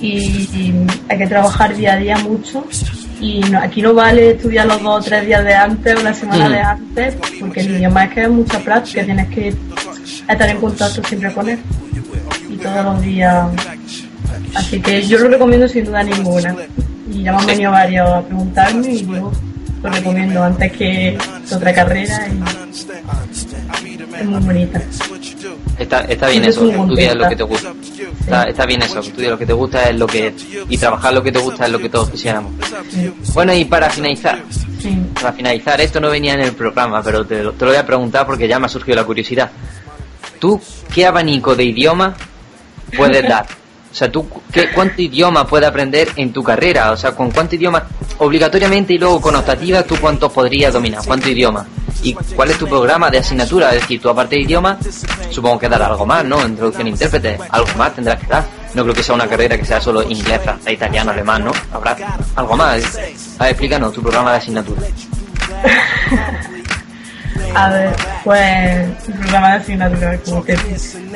[0.00, 2.64] Y, y hay que trabajar día a día mucho.
[3.20, 6.14] Y no- aquí no vale estudiar los dos o tres días de antes o la
[6.14, 6.52] semana Mm.
[6.52, 9.54] de antes, porque el idioma es que es mucha práctica, tienes que
[10.28, 11.58] estar en contacto siempre con él.
[12.48, 13.46] Y todos los días.
[14.54, 16.56] Así que yo lo recomiendo sin duda ninguna.
[17.12, 19.30] Y ya me han venido varios a preguntarme y yo
[19.82, 21.18] lo recomiendo antes que
[21.52, 22.40] otra carrera y
[24.20, 24.80] es muy bonita.
[25.78, 27.72] Está, está bien eso, estudias lo que te gusta.
[28.20, 30.34] Está, está bien eso, que estudias lo que te gusta es lo que
[30.68, 32.52] y trabajar lo que te gusta es lo que todos quisiéramos.
[33.34, 34.42] Bueno, y para finalizar,
[34.78, 34.96] Sí.
[35.14, 37.84] para finalizar, esto no venía en el programa, pero te, lo- te lo voy a
[37.86, 39.50] preguntar porque ya me ha surgido la curiosidad.
[40.38, 40.60] ¿Tú
[40.94, 42.14] qué abanico de idioma
[42.96, 43.46] puedes dar?
[43.90, 46.92] O sea, ¿tú qué, cuánto idioma puedes aprender en tu carrera?
[46.92, 47.82] O sea, ¿con cuánto idioma
[48.18, 51.02] obligatoriamente y luego con optativa tú cuántos podrías dominar?
[51.04, 51.66] ¿Cuánto idioma?
[52.02, 53.74] ¿Y cuál es tu programa de asignatura?
[53.74, 54.78] Es decir, tú aparte de idioma,
[55.30, 56.42] supongo que dar algo más, ¿no?
[56.42, 58.44] En traducción e intérprete, algo más tendrás que dar.
[58.74, 61.52] No creo que sea una carrera que sea solo inglés, francés, italiano, alemán, ¿no?
[61.72, 61.96] Habrá
[62.36, 62.98] algo más.
[63.38, 64.82] A ver, explícanos tu programa de asignatura.
[67.54, 70.56] A ver, pues el programa de asignatura, como que,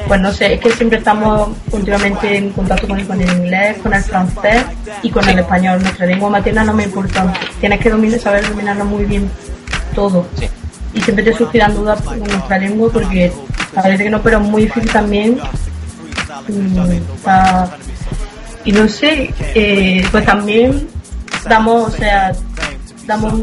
[0.09, 3.77] pues no sé, es que siempre estamos continuamente en contacto con el, con el inglés,
[3.83, 4.65] con el francés
[5.03, 5.81] y con el español.
[5.81, 7.33] Nuestra lengua materna no me importa.
[7.61, 9.31] Tienes que dominar, saber dominarlo muy bien
[9.95, 10.27] todo.
[10.95, 13.33] Y siempre te surgirán dudas con nuestra lengua porque
[13.75, 15.39] parece que no, pero es muy difícil también.
[16.49, 16.79] Mm,
[18.65, 20.89] y no sé, eh, pues también
[21.49, 22.33] damos, o sea,
[23.07, 23.35] damos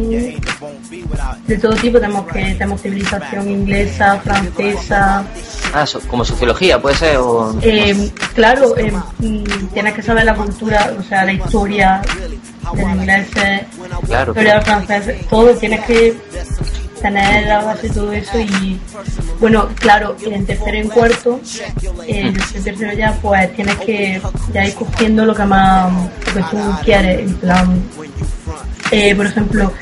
[1.47, 5.23] de todo tipo, tenemos que tenemos civilización inglesa, francesa,
[5.73, 7.55] Ah, so- como sociología, puede ser, o...
[7.61, 9.43] eh, claro, eh, mm,
[9.73, 12.01] tienes que saber la cultura, o sea, la historia
[12.73, 13.27] del inglés,
[14.07, 16.17] Claro, historia del francés, todo, tienes que
[17.01, 18.79] tener la base de todo eso y
[19.39, 21.39] bueno, claro, en tercero y en cuarto,
[22.07, 24.21] eh, en tercero ya pues tienes que
[24.53, 25.91] ya ir cogiendo lo que más,
[26.27, 27.83] lo que tú quieres, en plan,
[28.91, 29.73] eh, por ejemplo,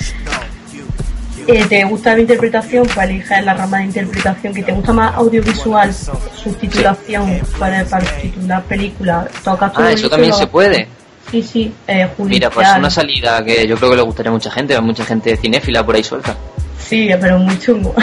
[1.47, 5.15] eh, te gusta la interpretación, pues eliges la rama de interpretación que te gusta más
[5.15, 10.88] audiovisual, subtitulación para, para subtitular películas, tocas todo Ah, eso también se puede.
[11.32, 14.49] Sí, sí, eh, Mira, pues una salida que yo creo que le gustaría a mucha
[14.49, 16.36] gente, mucha gente cinéfila por ahí suelta.
[16.80, 17.93] Sí, pero muy chungo.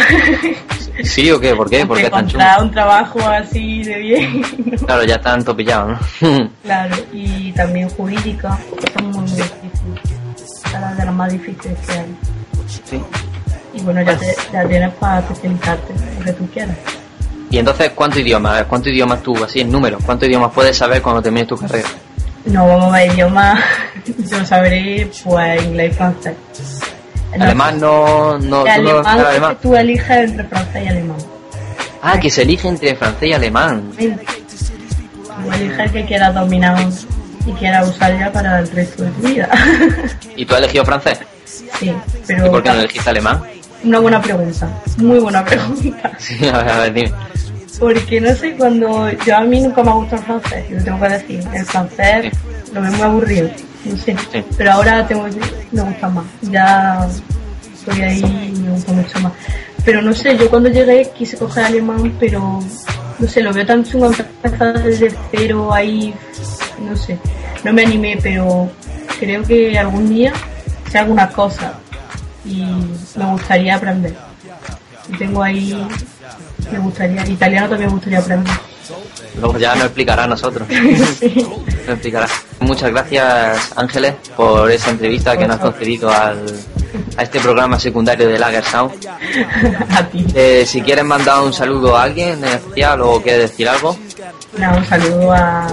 [1.03, 1.55] ¿Sí o qué?
[1.55, 1.85] ¿Por qué?
[1.85, 2.45] ¿Por qué es tan chungo?
[2.61, 4.43] Un trabajo así de bien,
[4.85, 6.51] Claro, ya están topillados, ¿no?
[6.63, 8.59] claro, y también jurídica,
[8.95, 10.63] son muy, muy difíciles.
[10.71, 12.17] Son de las más difíciles que hay.
[12.85, 13.03] Sí.
[13.75, 16.77] Y bueno, ya, te, ya tienes para especializarte, lo que tú quieras.
[17.51, 18.65] Y entonces, ¿cuántos idiomas?
[18.65, 20.03] ¿Cuántos idiomas tú, así en números?
[20.05, 21.89] ¿Cuántos idiomas puedes saber cuando termines tu carrera?
[22.47, 23.61] No vamos a ver idiomas,
[24.31, 26.35] yo sabré pues inglés y francés.
[27.43, 28.39] Alemán no...
[28.39, 29.59] no tú no alemán, sabes es que alemán.
[29.63, 31.17] tú eliges entre francés y alemán.
[32.03, 33.83] Ah, que se elige entre francés y alemán.
[33.97, 36.79] Tú eliges el que quieras dominar
[37.47, 39.49] y quieras usar ya para el resto de tu vida.
[40.37, 41.19] ¿Y tú has elegido francés?
[41.45, 41.95] sí, ¿Y
[42.27, 43.43] pero por qué no elegiste alemán?
[43.85, 46.11] una buena pregunta, muy buena pregunta.
[46.19, 47.13] Sí, a ver, a ver, dime.
[47.79, 50.99] Porque no sé, cuando yo a mí nunca me ha gustado el francés, yo tengo
[51.01, 52.33] que decir, el francés
[52.73, 53.51] lo veo muy aburrido,
[53.91, 54.45] no sé, Sí.
[54.57, 55.27] pero ahora tengo
[55.73, 57.09] me gusta más, ya
[57.75, 59.33] estoy ahí y me gusta mucho más.
[59.85, 62.61] Pero no sé, yo cuando llegué quise coger alemán, pero
[63.19, 66.13] no sé, lo veo tan chungo empezar desde cero ahí,
[66.81, 67.19] no sé,
[67.65, 68.69] no me animé, pero
[69.21, 70.33] creo que algún día
[70.91, 71.73] sé algunas cosas
[72.45, 72.63] y
[73.17, 74.15] me gustaría aprender.
[75.09, 75.87] Y tengo ahí,
[76.73, 78.55] me gustaría, italiano también me gustaría aprender.
[79.41, 80.67] Luego ya nos explicará a nosotros.
[81.87, 82.27] Explicará.
[82.61, 86.45] Muchas gracias, Ángeles, por esa entrevista que nos has concedido al,
[87.17, 88.93] a este programa secundario de Lager Sound.
[90.35, 93.97] Eh, si quieres mandar un saludo a alguien en especial o quieres decir algo,
[94.59, 95.67] Nada, un saludo a,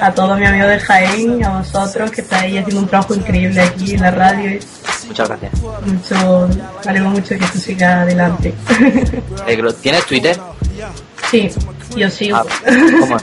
[0.00, 3.94] a todos mis amigos de Jaén, a vosotros que estáis haciendo un trabajo increíble aquí
[3.94, 4.58] en la radio.
[5.06, 5.52] muchas gracias.
[5.84, 6.48] Mucho,
[6.86, 8.54] alegro mucho que esto siga adelante.
[9.46, 10.38] Eh, ¿Tienes Twitter?
[11.30, 11.50] sí,
[11.96, 12.36] yo sigo.
[12.36, 12.44] Ah,
[13.00, 13.22] ¿Cómo es?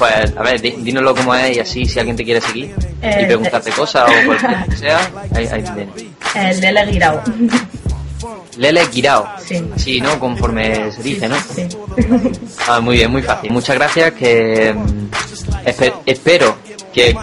[0.00, 3.70] Pues, a ver, dínoslo cómo es y así si alguien te quiere seguir y preguntarte
[3.70, 5.88] cosas o cualquier que sea, ahí, ahí tienes.
[6.34, 7.22] El Lele Guirao.
[8.56, 9.28] Lele Guirao.
[9.46, 9.62] Sí.
[9.76, 10.18] Sí, ¿no?
[10.18, 11.36] Conforme se dice, ¿no?
[11.54, 11.68] Sí.
[12.66, 13.52] Ah, muy bien, muy fácil.
[13.52, 15.10] Muchas gracias, que mm,
[15.66, 16.56] espe- espero
[16.92, 17.14] que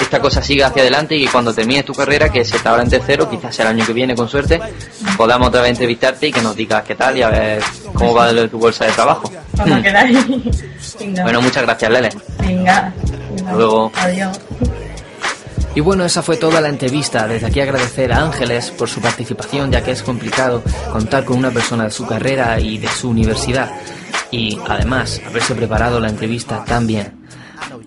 [0.00, 2.82] esta cosa siga hacia adelante y que cuando termines tu carrera, que se está ahora
[2.84, 4.58] en tercero, quizás sea el año que viene con suerte,
[5.16, 7.62] podamos otra vez entrevistarte y que nos digas qué tal y a ver
[7.92, 9.30] cómo va tu bolsa de trabajo.
[9.56, 10.16] Cuando queráis.
[10.98, 11.22] Venga.
[11.22, 12.08] Bueno, muchas gracias, Lele.
[12.38, 12.92] Venga.
[13.36, 13.92] Hasta luego.
[13.96, 14.40] Adiós.
[15.74, 17.28] Y bueno, esa fue toda la entrevista.
[17.28, 20.62] Desde aquí agradecer a Ángeles por su participación, ya que es complicado
[20.92, 23.70] contar con una persona de su carrera y de su universidad.
[24.32, 27.19] Y además, haberse preparado la entrevista tan bien.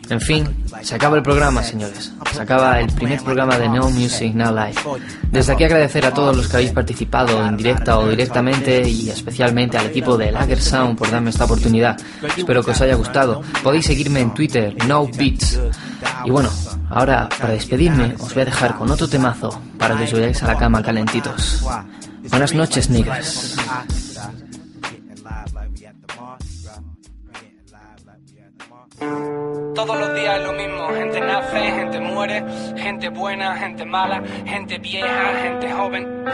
[0.09, 0.47] En fin,
[0.81, 2.11] se acaba el programa, señores.
[2.33, 4.75] Se acaba el primer programa de No Music Now Live.
[5.31, 9.77] Desde aquí agradecer a todos los que habéis participado en directa o directamente y especialmente
[9.77, 11.97] al equipo de Lager Sound por darme esta oportunidad.
[12.37, 13.41] Espero que os haya gustado.
[13.63, 15.59] Podéis seguirme en Twitter, No Beats.
[16.25, 16.49] Y bueno,
[16.89, 20.47] ahora para despedirme os voy a dejar con otro temazo para que os vayáis a
[20.47, 21.63] la cama calentitos.
[22.29, 23.55] Buenas noches, niggas.
[29.75, 32.45] Todos los días es lo mismo, gente nace, gente muere,
[32.77, 36.25] gente buena, gente mala, gente vieja, gente joven.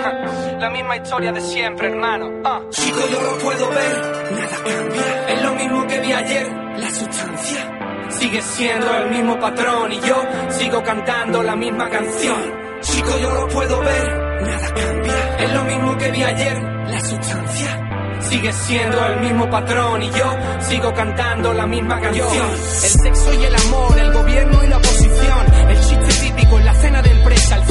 [0.59, 2.41] La misma historia de siempre, hermano.
[2.43, 2.59] Ah.
[2.69, 3.97] Chico, yo lo puedo ver,
[4.31, 5.29] nada cambia.
[5.29, 8.09] Es lo mismo que vi ayer, la sustancia.
[8.09, 12.59] Sigue siendo el mismo patrón y yo sigo cantando la misma canción.
[12.81, 15.37] Chico, yo lo puedo ver, nada cambia.
[15.39, 17.88] Es lo mismo que vi ayer, la sustancia.
[18.30, 22.51] Sigue siendo el mismo patrón y yo sigo cantando la misma canción.
[22.51, 26.73] El sexo y el amor, el gobierno y la oposición, el chiste típico en la
[26.75, 27.63] cena de empresa, el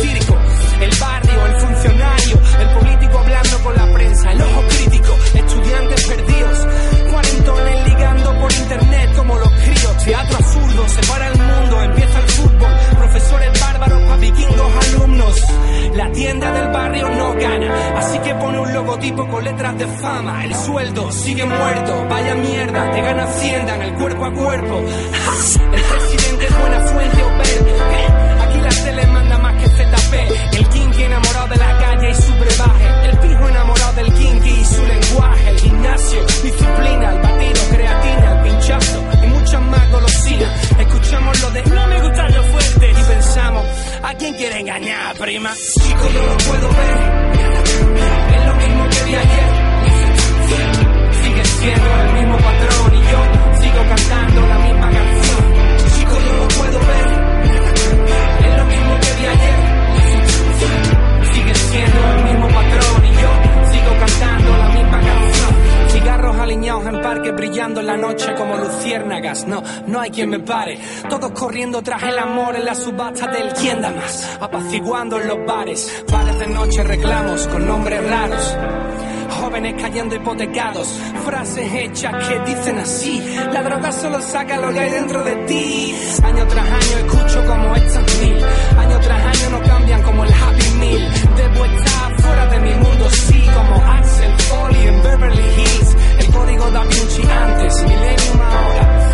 [70.29, 70.79] me pare.
[71.09, 74.39] Todos corriendo tras el amor en la subasta del quién da más.
[74.41, 76.05] Apaciguando en los bares.
[76.11, 78.57] Bares de noche reclamos con nombres raros.
[79.41, 80.89] Jóvenes cayendo hipotecados,
[81.25, 83.23] frases hechas que dicen así:
[83.53, 85.95] La droga solo saca lo que hay dentro de ti.
[86.23, 88.37] Año tras año escucho como estas mil,
[88.79, 91.13] año tras año no cambian como el Happy Meal.
[91.37, 95.97] Debo estar fuera de mi mundo, sí, como Axel Foley en Beverly Hills.
[96.19, 99.08] El código da Vinci antes, Millennium ahora.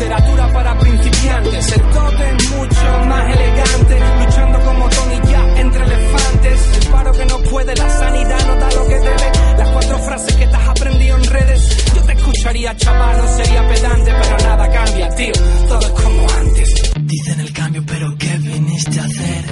[0.00, 6.60] Literatura para principiantes, el tote es mucho más elegante, luchando como Tony ya entre elefantes.
[6.80, 9.32] El paro que no puede, la sanidad no da lo que debe.
[9.58, 13.68] Las cuatro frases que te has aprendido en redes, yo te escucharía, chaval, no sería
[13.68, 15.32] pedante, pero nada cambia, tío,
[15.68, 16.92] todo es como antes.
[17.02, 19.44] Dicen el cambio, pero ¿qué viniste a hacer?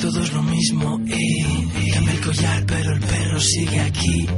[0.00, 4.28] Todo es lo mismo y cambia el collar, pero el perro sigue aquí.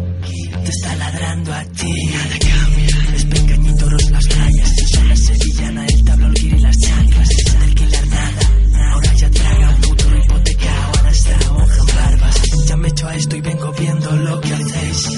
[0.65, 2.07] Te está ladrando a ti.
[2.07, 3.66] Nada cambia.
[3.87, 4.73] Pequeñito las rayas.
[5.09, 7.29] La sevillana, el tablón, y las chanclas.
[7.29, 8.93] Sin alquilar nada.
[8.93, 10.87] Ahora ya traga un futuro hipotecado.
[10.87, 12.43] Ahora está en barbas.
[12.67, 15.09] Ya me echo a esto y vengo viendo lo que hacéis.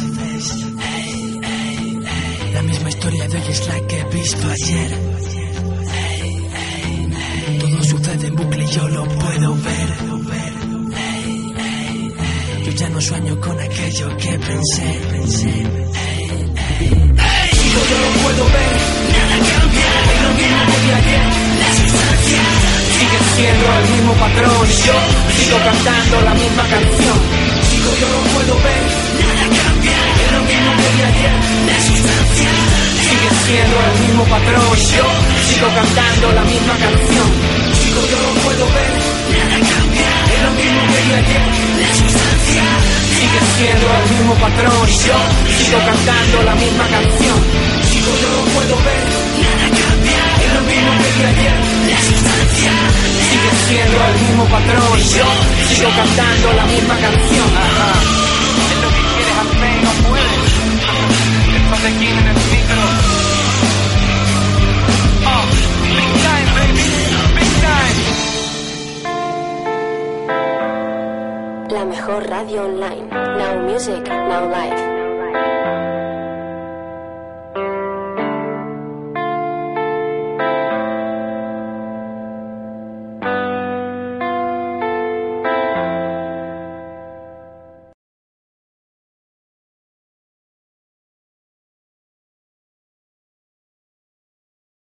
[2.53, 4.91] La misma historia de hoy es la que he visto ayer.
[7.61, 9.89] Todo sucede en bucle y yo lo puedo ver.
[12.65, 15.01] Yo ya no sueño con aquello que pensé.
[15.11, 15.89] pensé.
[17.79, 18.75] Chico, yo lo puedo ver,
[19.13, 19.89] nada cambia.
[20.11, 21.23] Es lo mismo vi ayer,
[21.61, 22.43] la sustancia.
[22.99, 24.95] Sigue siendo el mismo patrón y yo
[25.39, 27.19] sigo cantando la misma canción.
[27.71, 28.83] Chico, yo lo puedo ver,
[33.09, 35.07] Sigue siendo el mismo patrón y yo
[35.47, 37.29] sigo cantando la misma canción.
[37.79, 38.93] Chico, yo lo puedo ver,
[39.31, 40.11] nada cambia.
[40.27, 41.47] Es lo mismo que vi ayer,
[41.79, 42.65] la sustancia.
[43.15, 45.19] Sigue siendo el mismo patrón y yo
[45.55, 47.39] sigo cantando la misma canción.
[47.87, 49.07] Chico, yo lo puedo ver,
[49.39, 50.23] nada cambia.
[50.43, 51.59] Es lo mismo que vi ayer,
[51.95, 52.73] la sustancia.
[53.23, 55.29] Sigue siendo el mismo patrón y yo
[55.63, 57.49] sigo cantando la misma canción.
[57.55, 57.91] Ajá.
[58.67, 59.98] Es lo que quieres hacer y
[71.71, 73.09] la mejor radio online.
[73.11, 74.98] Now music, now life.